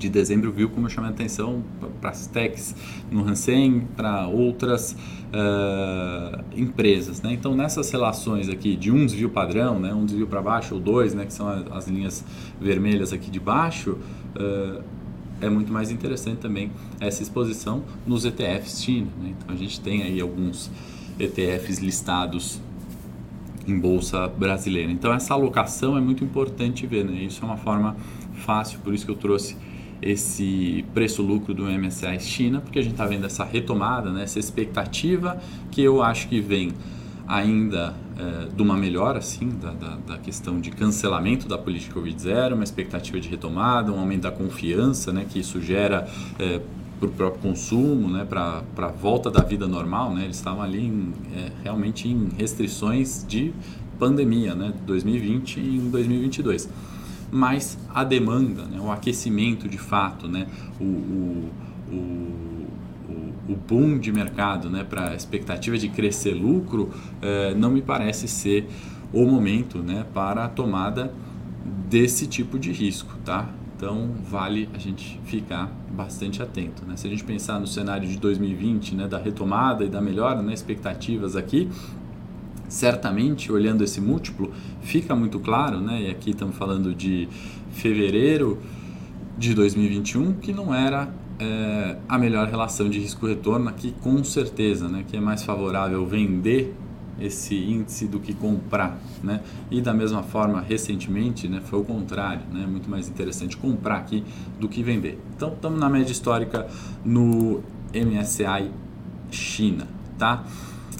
de 0.00 0.08
dezembro 0.08 0.50
viu 0.50 0.70
como 0.70 0.86
eu 0.86 0.90
chamei 0.90 1.10
a 1.10 1.12
atenção 1.12 1.62
para 2.00 2.10
as 2.10 2.26
techs 2.26 2.74
no 3.10 3.22
Hansen, 3.28 3.86
para 3.96 4.26
outras 4.28 4.92
uh, 4.92 6.42
empresas, 6.56 7.20
né? 7.20 7.32
Então 7.32 7.54
nessas 7.54 7.90
relações 7.90 8.48
aqui 8.48 8.76
de 8.76 8.90
um 8.90 9.04
desvio 9.04 9.30
padrão, 9.30 9.78
né? 9.78 9.92
Um 9.92 10.04
desvio 10.04 10.26
para 10.26 10.40
baixo 10.40 10.74
ou 10.74 10.80
dois, 10.80 11.12
né? 11.12 11.26
Que 11.26 11.32
são 11.34 11.48
as 11.72 11.86
linhas 11.86 12.24
vermelhas 12.60 13.12
aqui 13.12 13.30
de 13.30 13.38
baixo. 13.38 13.98
Uh, 14.36 14.82
é 15.40 15.48
muito 15.48 15.72
mais 15.72 15.90
interessante 15.90 16.38
também 16.38 16.70
essa 17.00 17.22
exposição 17.22 17.82
nos 18.06 18.24
ETFs 18.24 18.82
China. 18.82 19.08
Né? 19.20 19.34
Então 19.36 19.54
a 19.54 19.58
gente 19.58 19.80
tem 19.80 20.02
aí 20.02 20.20
alguns 20.20 20.70
ETFs 21.18 21.78
listados 21.78 22.60
em 23.66 23.78
bolsa 23.78 24.26
brasileira. 24.26 24.90
Então 24.90 25.12
essa 25.12 25.34
alocação 25.34 25.96
é 25.96 26.00
muito 26.00 26.24
importante 26.24 26.86
ver, 26.86 27.04
né? 27.04 27.22
Isso 27.22 27.42
é 27.42 27.46
uma 27.46 27.56
forma 27.56 27.96
fácil, 28.34 28.80
por 28.80 28.94
isso 28.94 29.04
que 29.04 29.10
eu 29.10 29.16
trouxe 29.16 29.56
esse 30.02 30.84
preço-lucro 30.94 31.52
do 31.52 31.64
MSCI 31.64 32.20
China, 32.20 32.60
porque 32.60 32.78
a 32.78 32.82
gente 32.82 32.92
está 32.92 33.04
vendo 33.04 33.26
essa 33.26 33.44
retomada, 33.44 34.10
né? 34.10 34.22
essa 34.22 34.38
expectativa 34.38 35.38
que 35.70 35.82
eu 35.82 36.02
acho 36.02 36.28
que 36.28 36.40
vem 36.40 36.72
ainda 37.28 37.94
é, 38.20 38.48
de 38.54 38.60
uma 38.62 38.76
melhora 38.76 39.18
assim, 39.18 39.48
da, 39.48 39.72
da, 39.72 39.96
da, 40.06 40.18
questão 40.18 40.60
de 40.60 40.70
cancelamento 40.70 41.48
da 41.48 41.56
política 41.56 41.98
Covid-0, 41.98 42.52
uma 42.52 42.64
expectativa 42.64 43.18
de 43.18 43.28
retomada, 43.28 43.90
um 43.90 43.98
aumento 43.98 44.22
da 44.22 44.30
confiança 44.30 45.10
né, 45.10 45.24
que 45.26 45.38
isso 45.38 45.60
gera 45.62 46.06
é, 46.38 46.60
para 46.98 47.08
o 47.08 47.12
próprio 47.12 47.40
consumo, 47.40 48.10
né, 48.10 48.26
para 48.26 48.62
a 48.76 48.88
volta 48.88 49.30
da 49.30 49.40
vida 49.40 49.66
normal. 49.66 50.14
Né, 50.14 50.24
eles 50.24 50.36
estavam 50.36 50.62
ali 50.62 50.84
em, 50.84 51.14
é, 51.34 51.50
realmente 51.62 52.06
em 52.08 52.28
restrições 52.36 53.24
de 53.26 53.54
pandemia, 53.98 54.54
né, 54.54 54.74
2020 54.84 55.58
e 55.58 55.76
em 55.76 55.88
2022. 55.90 56.68
Mas 57.32 57.78
a 57.88 58.04
demanda, 58.04 58.64
né, 58.64 58.78
o 58.80 58.90
aquecimento 58.90 59.66
de 59.66 59.78
fato, 59.78 60.28
né, 60.28 60.46
o, 60.78 60.84
o, 60.84 61.50
o 61.90 62.49
o 63.50 63.56
boom 63.56 63.98
de 63.98 64.12
mercado 64.12 64.70
né, 64.70 64.84
para 64.84 65.10
a 65.10 65.14
expectativa 65.14 65.76
de 65.76 65.88
crescer 65.88 66.34
lucro, 66.34 66.90
eh, 67.20 67.52
não 67.56 67.70
me 67.70 67.82
parece 67.82 68.28
ser 68.28 68.68
o 69.12 69.26
momento 69.26 69.78
né, 69.78 70.06
para 70.14 70.44
a 70.44 70.48
tomada 70.48 71.12
desse 71.88 72.26
tipo 72.26 72.58
de 72.58 72.70
risco. 72.70 73.16
Tá? 73.24 73.48
Então 73.76 74.10
vale 74.22 74.68
a 74.72 74.78
gente 74.78 75.18
ficar 75.24 75.72
bastante 75.90 76.40
atento. 76.42 76.84
Né? 76.86 76.96
Se 76.96 77.06
a 77.06 77.10
gente 77.10 77.24
pensar 77.24 77.58
no 77.58 77.66
cenário 77.66 78.08
de 78.08 78.18
2020, 78.18 78.94
né, 78.94 79.08
da 79.08 79.18
retomada 79.18 79.84
e 79.84 79.88
da 79.88 80.00
melhora, 80.00 80.40
né, 80.42 80.52
expectativas 80.52 81.34
aqui, 81.34 81.68
certamente 82.68 83.50
olhando 83.50 83.82
esse 83.82 84.00
múltiplo 84.00 84.52
fica 84.80 85.16
muito 85.16 85.40
claro, 85.40 85.80
né, 85.80 86.02
e 86.02 86.10
aqui 86.10 86.30
estamos 86.30 86.54
falando 86.54 86.94
de 86.94 87.28
fevereiro 87.72 88.58
de 89.36 89.54
2021, 89.54 90.34
que 90.34 90.52
não 90.52 90.72
era 90.72 91.08
é, 91.40 91.96
a 92.08 92.18
melhor 92.18 92.48
relação 92.48 92.88
de 92.88 92.98
risco-retorno 92.98 93.68
aqui 93.68 93.94
com 94.02 94.22
certeza, 94.22 94.88
né, 94.88 95.04
que 95.08 95.16
é 95.16 95.20
mais 95.20 95.42
favorável 95.42 96.04
vender 96.06 96.74
esse 97.20 97.54
índice 97.54 98.06
do 98.06 98.18
que 98.18 98.32
comprar, 98.32 98.98
né? 99.22 99.42
E 99.70 99.82
da 99.82 99.92
mesma 99.92 100.22
forma, 100.22 100.60
recentemente, 100.60 101.48
né, 101.48 101.60
foi 101.62 101.78
o 101.78 101.84
contrário, 101.84 102.42
né? 102.50 102.66
Muito 102.66 102.88
mais 102.88 103.10
interessante 103.10 103.58
comprar 103.58 103.98
aqui 103.98 104.24
do 104.58 104.66
que 104.68 104.82
vender. 104.82 105.20
Então, 105.36 105.52
estamos 105.52 105.78
na 105.78 105.90
média 105.90 106.10
histórica 106.10 106.66
no 107.04 107.60
MSCI 107.92 108.70
China, 109.30 109.86
tá? 110.18 110.44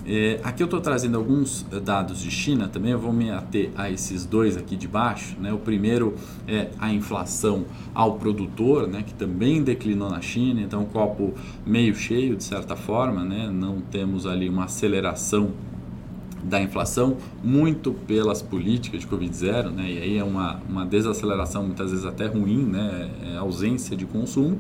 É, 0.07 0.41
aqui 0.43 0.63
eu 0.63 0.65
estou 0.65 0.81
trazendo 0.81 1.17
alguns 1.17 1.67
eh, 1.71 1.79
dados 1.79 2.21
de 2.21 2.31
China 2.31 2.69
também, 2.69 2.93
eu 2.93 2.99
vou 2.99 3.13
me 3.13 3.31
ater 3.31 3.71
a 3.77 3.91
esses 3.91 4.25
dois 4.25 4.57
aqui 4.57 4.75
de 4.75 4.89
baixo. 4.89 5.37
Né? 5.39 5.53
O 5.53 5.59
primeiro 5.59 6.15
é 6.49 6.71
a 6.79 6.93
inflação 6.93 7.65
ao 7.95 8.15
produtor, 8.15 8.89
né? 8.89 9.03
que 9.07 9.15
também 9.15 9.63
declinou 9.63 10.09
na 10.11 10.21
China, 10.21 10.61
então 10.63 10.85
copo 10.85 11.35
meio 11.67 11.95
cheio 11.95 12.35
de 12.35 12.45
certa 12.45 12.77
forma, 12.77 13.25
né? 13.25 13.51
não 13.53 13.81
temos 13.81 14.27
ali 14.27 14.49
uma 14.49 14.65
aceleração 14.65 15.51
da 16.43 16.61
inflação, 16.61 17.19
muito 17.45 17.93
pelas 17.93 18.41
políticas 18.41 19.03
de 19.03 19.07
Covid-0, 19.07 19.71
né? 19.71 19.91
e 19.91 19.99
aí 19.99 20.17
é 20.17 20.25
uma, 20.25 20.61
uma 20.69 20.87
desaceleração 20.87 21.65
muitas 21.65 21.91
vezes 21.91 22.07
até 22.07 22.27
ruim, 22.27 22.65
né? 22.65 23.11
é 23.33 23.37
ausência 23.37 23.95
de 23.95 24.07
consumo, 24.07 24.59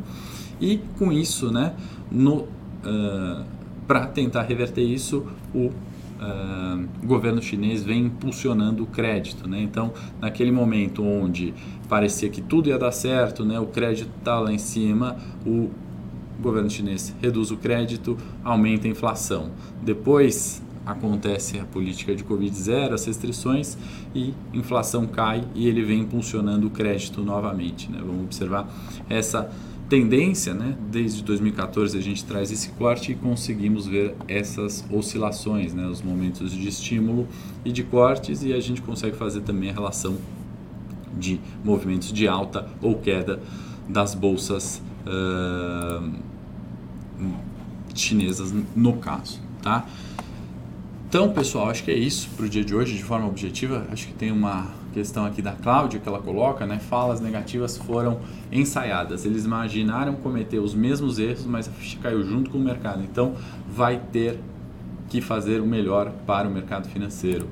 e 0.60 0.78
com 0.98 1.10
isso, 1.10 1.50
né? 1.50 1.74
no, 2.10 2.40
uh, 2.84 3.44
para 3.90 4.06
tentar 4.06 4.42
reverter 4.42 4.82
isso, 4.84 5.26
o 5.52 5.66
uh, 5.66 6.88
governo 7.04 7.42
chinês 7.42 7.82
vem 7.82 8.04
impulsionando 8.04 8.84
o 8.84 8.86
crédito. 8.86 9.48
Né? 9.48 9.60
Então, 9.60 9.92
naquele 10.20 10.52
momento 10.52 11.02
onde 11.02 11.52
parecia 11.88 12.28
que 12.28 12.40
tudo 12.40 12.68
ia 12.68 12.78
dar 12.78 12.92
certo, 12.92 13.44
né? 13.44 13.58
o 13.58 13.66
crédito 13.66 14.08
está 14.16 14.38
lá 14.38 14.52
em 14.52 14.58
cima, 14.58 15.16
o 15.44 15.70
governo 16.40 16.70
chinês 16.70 17.12
reduz 17.20 17.50
o 17.50 17.56
crédito, 17.56 18.16
aumenta 18.44 18.86
a 18.86 18.90
inflação. 18.92 19.50
Depois 19.82 20.62
acontece 20.86 21.58
a 21.58 21.64
política 21.64 22.14
de 22.14 22.22
Covid 22.22 22.56
zero, 22.56 22.94
as 22.94 23.04
restrições 23.04 23.76
e 24.14 24.32
inflação 24.54 25.04
cai 25.04 25.42
e 25.52 25.66
ele 25.66 25.82
vem 25.82 26.02
impulsionando 26.02 26.68
o 26.68 26.70
crédito 26.70 27.22
novamente. 27.22 27.90
Né? 27.90 27.98
Vamos 28.00 28.22
observar 28.22 28.72
essa 29.08 29.50
tendência, 29.90 30.54
né? 30.54 30.76
Desde 30.88 31.20
2014 31.24 31.98
a 31.98 32.00
gente 32.00 32.24
traz 32.24 32.52
esse 32.52 32.70
corte 32.70 33.10
e 33.10 33.14
conseguimos 33.16 33.88
ver 33.88 34.14
essas 34.28 34.84
oscilações, 34.88 35.74
né? 35.74 35.84
Os 35.88 36.00
momentos 36.00 36.52
de 36.52 36.68
estímulo 36.68 37.26
e 37.64 37.72
de 37.72 37.82
cortes 37.82 38.44
e 38.44 38.54
a 38.54 38.60
gente 38.60 38.80
consegue 38.80 39.16
fazer 39.16 39.40
também 39.40 39.68
a 39.68 39.72
relação 39.72 40.16
de 41.18 41.40
movimentos 41.64 42.12
de 42.12 42.28
alta 42.28 42.68
ou 42.80 42.98
queda 42.98 43.42
das 43.88 44.14
bolsas 44.14 44.80
uh, 45.04 46.08
chinesas 47.92 48.54
no 48.76 48.92
caso, 48.98 49.40
tá? 49.60 49.86
Então, 51.08 51.32
pessoal, 51.32 51.68
acho 51.68 51.82
que 51.82 51.90
é 51.90 51.98
isso 51.98 52.30
para 52.36 52.46
o 52.46 52.48
dia 52.48 52.64
de 52.64 52.72
hoje, 52.72 52.96
de 52.96 53.02
forma 53.02 53.26
objetiva. 53.26 53.84
Acho 53.90 54.06
que 54.06 54.14
tem 54.14 54.30
uma 54.30 54.68
questão 54.92 55.24
aqui 55.24 55.40
da 55.40 55.52
Cláudia 55.52 56.00
que 56.00 56.08
ela 56.08 56.20
coloca, 56.20 56.66
né? 56.66 56.78
Falas 56.78 57.20
negativas 57.20 57.76
foram 57.76 58.18
ensaiadas. 58.52 59.24
Eles 59.24 59.44
imaginaram 59.44 60.14
cometer 60.14 60.58
os 60.58 60.74
mesmos 60.74 61.18
erros, 61.18 61.44
mas 61.44 61.68
a 61.68 61.70
ficha 61.70 61.98
caiu 62.02 62.22
junto 62.22 62.50
com 62.50 62.58
o 62.58 62.60
mercado. 62.60 63.02
Então, 63.02 63.34
vai 63.68 64.00
ter 64.12 64.38
que 65.08 65.20
fazer 65.20 65.60
o 65.60 65.66
melhor 65.66 66.12
para 66.26 66.48
o 66.48 66.50
mercado 66.50 66.88
financeiro. 66.88 67.48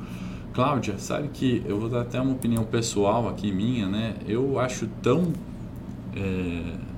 Cláudia, 0.53 0.99
sabe 0.99 1.29
que 1.29 1.63
eu 1.67 1.79
vou 1.79 1.89
dar 1.89 2.03
até 2.03 2.21
uma 2.21 2.33
opinião 2.33 2.65
pessoal 2.65 3.29
aqui 3.29 3.53
minha, 3.53 3.87
né? 3.87 4.15
Eu 4.27 4.59
acho 4.59 4.89
tão 5.03 5.33
é 6.17 6.89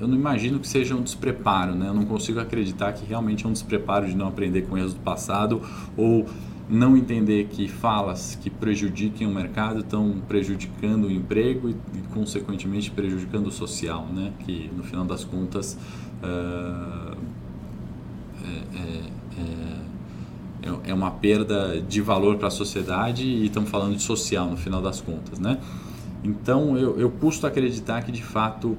eu 0.00 0.06
não 0.06 0.16
imagino 0.16 0.58
que 0.58 0.68
seja 0.68 0.94
um 0.94 1.02
despreparo, 1.02 1.74
né? 1.74 1.88
Eu 1.88 1.94
não 1.94 2.04
consigo 2.04 2.38
acreditar 2.38 2.92
que 2.92 3.04
realmente 3.06 3.46
é 3.46 3.48
um 3.48 3.52
despreparo 3.52 4.06
de 4.06 4.14
não 4.14 4.28
aprender 4.28 4.62
com 4.62 4.76
erros 4.76 4.94
do 4.94 5.00
passado 5.00 5.62
ou 5.96 6.26
não 6.68 6.96
entender 6.96 7.46
que 7.46 7.68
falas 7.68 8.36
que 8.40 8.50
prejudiquem 8.50 9.26
o 9.26 9.30
mercado 9.30 9.80
estão 9.80 10.20
prejudicando 10.26 11.04
o 11.04 11.10
emprego 11.10 11.68
e, 11.68 11.72
e 11.72 12.02
consequentemente 12.12 12.90
prejudicando 12.90 13.46
o 13.46 13.52
social, 13.52 14.06
né? 14.12 14.32
Que 14.40 14.70
no 14.76 14.82
final 14.82 15.04
das 15.04 15.24
contas 15.24 15.78
uh, 16.22 17.16
é, 18.42 18.78
é, 18.78 19.02
é, 20.62 20.90
é, 20.90 20.94
uma 20.94 21.10
perda 21.12 21.80
de 21.80 22.00
valor 22.00 22.36
para 22.36 22.48
a 22.48 22.50
sociedade 22.50 23.24
e 23.24 23.46
estamos 23.46 23.70
falando 23.70 23.94
de 23.94 24.02
social 24.02 24.46
no 24.46 24.56
final 24.56 24.82
das 24.82 25.00
contas, 25.00 25.38
né? 25.38 25.58
Então 26.24 26.76
eu, 26.76 26.98
eu 26.98 27.10
custo 27.10 27.46
acreditar 27.46 28.02
que 28.02 28.10
de 28.10 28.22
fato 28.22 28.76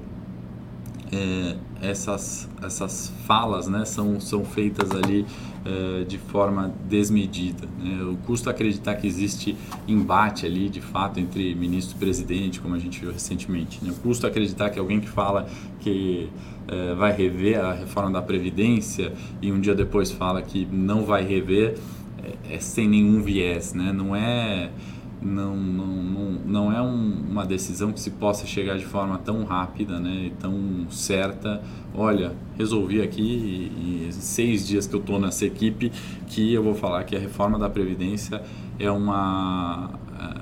é, 1.10 1.56
essas, 1.80 2.48
essas 2.62 3.12
falas 3.24 3.66
né, 3.66 3.84
são, 3.84 4.20
são 4.20 4.44
feitas 4.44 4.90
ali 4.90 5.24
é, 5.64 6.04
de 6.04 6.18
forma 6.18 6.72
desmedida. 6.88 7.68
Né? 7.78 8.16
Custo 8.26 8.48
acreditar 8.48 8.94
que 8.94 9.06
existe 9.06 9.56
embate 9.86 10.46
ali 10.46 10.68
de 10.68 10.80
fato 10.80 11.18
entre 11.18 11.54
ministro 11.54 11.96
e 11.96 11.98
presidente, 11.98 12.60
como 12.60 12.74
a 12.74 12.78
gente 12.78 13.00
viu 13.00 13.12
recentemente. 13.12 13.84
Né? 13.84 13.92
Custo 14.02 14.26
acreditar 14.26 14.70
que 14.70 14.78
alguém 14.78 15.00
que 15.00 15.08
fala 15.08 15.48
que 15.80 16.28
é, 16.66 16.94
vai 16.94 17.12
rever 17.12 17.60
a 17.60 17.72
reforma 17.72 18.10
da 18.12 18.22
Previdência 18.22 19.12
e 19.40 19.50
um 19.50 19.60
dia 19.60 19.74
depois 19.74 20.10
fala 20.10 20.42
que 20.42 20.66
não 20.70 21.04
vai 21.04 21.24
rever 21.24 21.78
é, 22.22 22.56
é 22.56 22.60
sem 22.60 22.88
nenhum 22.88 23.22
viés, 23.22 23.72
né? 23.74 23.92
não 23.92 24.14
é 24.14 24.70
não, 25.20 25.56
não, 25.56 25.86
não, 25.86 26.30
não 26.46 26.72
é 26.72 26.80
um, 26.80 27.24
uma 27.28 27.44
decisão 27.44 27.92
que 27.92 28.00
se 28.00 28.10
possa 28.10 28.46
chegar 28.46 28.78
de 28.78 28.84
forma 28.84 29.18
tão 29.18 29.44
rápida 29.44 29.98
né, 29.98 30.26
e 30.26 30.30
tão 30.30 30.86
certa. 30.90 31.60
Olha, 31.94 32.32
resolvi 32.56 33.02
aqui 33.02 33.22
e, 33.22 34.08
e 34.08 34.12
seis 34.12 34.66
dias 34.66 34.86
que 34.86 34.94
eu 34.94 35.00
estou 35.00 35.18
nessa 35.18 35.44
equipe 35.44 35.90
que 36.28 36.52
eu 36.52 36.62
vou 36.62 36.74
falar 36.74 37.04
que 37.04 37.16
a 37.16 37.18
reforma 37.18 37.58
da 37.58 37.68
Previdência 37.68 38.42
é 38.78 38.90
uma. 38.90 39.90
É, 40.20 40.40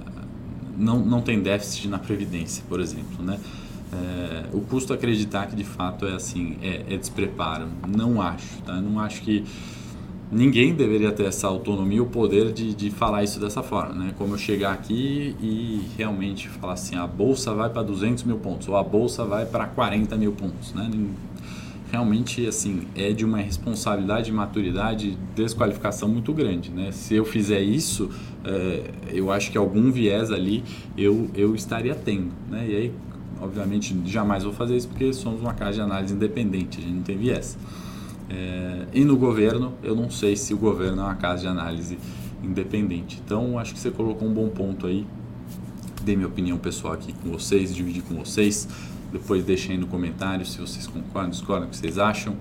não, 0.77 0.99
não 0.99 1.23
tem 1.23 1.41
déficit 1.41 1.89
na 1.89 1.99
Previdência, 1.99 2.62
por 2.69 2.81
exemplo. 2.81 3.25
Né? 3.25 3.41
É, 3.93 4.45
o 4.53 4.61
custo 4.61 4.93
acreditar 4.93 5.47
que 5.47 5.57
de 5.57 5.65
fato 5.65 6.07
é 6.07 6.15
assim, 6.15 6.59
é, 6.61 6.85
é 6.91 6.97
despreparo. 6.97 7.67
Não 7.89 8.21
acho. 8.21 8.61
Tá? 8.62 8.75
Não 8.75 9.01
acho 9.01 9.23
que 9.23 9.45
ninguém 10.31 10.75
deveria 10.75 11.12
ter 11.12 11.25
essa 11.25 11.47
autonomia, 11.47 12.03
o 12.03 12.07
poder 12.07 12.53
de, 12.53 12.75
de 12.75 12.91
falar 12.91 13.23
isso 13.23 13.39
dessa 13.39 13.62
forma, 13.62 13.95
né? 13.95 14.15
Como 14.19 14.35
eu 14.35 14.39
chegar 14.39 14.73
aqui 14.73 15.37
e 15.41 15.83
realmente 15.97 16.49
falar 16.49 16.75
assim, 16.75 16.97
a 16.97 17.07
bolsa 17.07 17.55
vai 17.55 17.71
para 17.71 17.83
200 17.83 18.25
mil 18.25 18.39
pontos 18.39 18.69
ou 18.69 18.77
a 18.77 18.83
bolsa 18.83 19.25
vai 19.25 19.47
para 19.47 19.67
40 19.67 20.17
mil 20.17 20.33
pontos, 20.33 20.75
né? 20.75 20.91
Realmente, 21.91 22.45
assim, 22.47 22.83
é 22.97 23.12
de 23.12 23.25
uma 23.25 23.39
responsabilidade, 23.39 24.33
maturidade, 24.33 25.17
desqualificação 25.37 26.09
muito 26.09 26.33
grande, 26.33 26.70
né? 26.70 26.91
Se 26.91 27.14
eu 27.14 27.24
fizer 27.24 27.61
isso, 27.61 28.11
é, 28.45 28.91
eu 29.12 29.31
acho 29.31 29.53
que 29.53 29.57
algum 29.57 29.93
viés 29.93 30.33
ali 30.33 30.64
eu, 30.99 31.31
eu 31.35 31.55
estaria 31.55 31.95
tendo, 31.95 32.33
né? 32.51 32.66
E 32.68 32.77
aí, 32.77 32.93
obviamente, 33.41 33.97
jamais 34.05 34.43
vou 34.43 34.53
fazer 34.53 34.77
isso 34.77 34.89
porque 34.89 35.12
somos 35.12 35.41
uma 35.41 35.55
casa 35.55 35.74
de 35.74 35.81
análise 35.81 36.12
independente, 36.12 36.79
a 36.79 36.83
gente 36.83 36.95
não 36.95 37.03
tem 37.03 37.16
viés. 37.16 37.57
É, 38.29 38.87
e 38.93 39.05
no 39.05 39.16
governo, 39.16 39.74
eu 39.83 39.95
não 39.95 40.11
sei 40.11 40.37
se 40.37 40.53
o 40.53 40.57
governo 40.57 41.03
é 41.03 41.05
uma 41.05 41.14
casa 41.14 41.43
de 41.43 41.49
análise 41.49 41.99
independente. 42.43 43.20
Então, 43.24 43.59
acho 43.59 43.74
que 43.74 43.81
você 43.81 43.91
colocou 43.91 44.29
um 44.29 44.33
bom 44.33 44.49
ponto 44.49 44.87
aí. 44.87 45.07
Dei 46.03 46.16
minha 46.16 46.29
opinião 46.29 46.59
pessoal 46.59 46.95
aqui 46.95 47.12
com 47.12 47.31
vocês, 47.31 47.74
dividi 47.74 48.01
com 48.01 48.14
vocês. 48.14 48.68
Depois 49.12 49.45
deixem 49.45 49.72
aí 49.72 49.79
no 49.79 49.87
comentário 49.87 50.45
se 50.45 50.59
vocês 50.59 50.87
concordam, 50.87 51.31
discordam, 51.31 51.68
o 51.68 51.70
que 51.70 51.77
vocês 51.77 51.99
acham. 51.99 52.37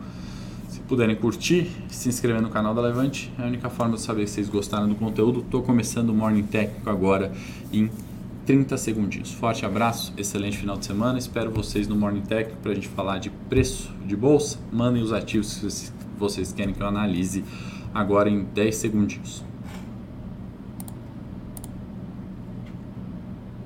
Se 0.68 0.80
puderem 0.82 1.16
curtir, 1.16 1.72
se 1.88 2.10
inscrever 2.10 2.42
no 2.42 2.50
canal 2.50 2.74
da 2.76 2.82
Levante, 2.82 3.32
é 3.40 3.44
a 3.44 3.46
única 3.46 3.70
forma 3.70 3.96
de 3.96 4.02
saber 4.02 4.28
se 4.28 4.36
vocês 4.36 4.50
gostaram 4.50 4.90
do 4.90 4.96
conteúdo. 4.96 5.40
Estou 5.40 5.64
começando 5.64 6.10
o 6.10 6.14
Morning 6.14 6.44
Técnico 6.44 6.90
agora 6.90 7.32
em 7.72 7.90
30 8.46 8.78
segundinhos. 8.78 9.32
Forte 9.32 9.66
abraço, 9.66 10.14
excelente 10.18 10.58
final 10.58 10.78
de 10.78 10.86
semana. 10.86 11.18
Espero 11.18 11.50
vocês 11.50 11.88
no 11.88 11.96
Morning 11.96 12.22
Tech 12.22 12.54
para 12.62 12.72
a 12.72 12.76
gente 12.76 12.88
falar 12.90 13.18
de 13.18 13.30
preço 13.50 13.92
de 14.06 14.16
bolsa. 14.16 14.60
Mandem 14.72 15.02
os 15.02 15.12
ativos 15.12 15.58
que 15.58 15.92
vocês 16.18 16.54
querem 16.54 16.74
que 16.74 16.82
eu 16.82 16.88
analise 16.88 17.44
agora 17.94 18.30
em 18.30 18.44
10 18.44 18.76
segundinhos. 18.76 19.44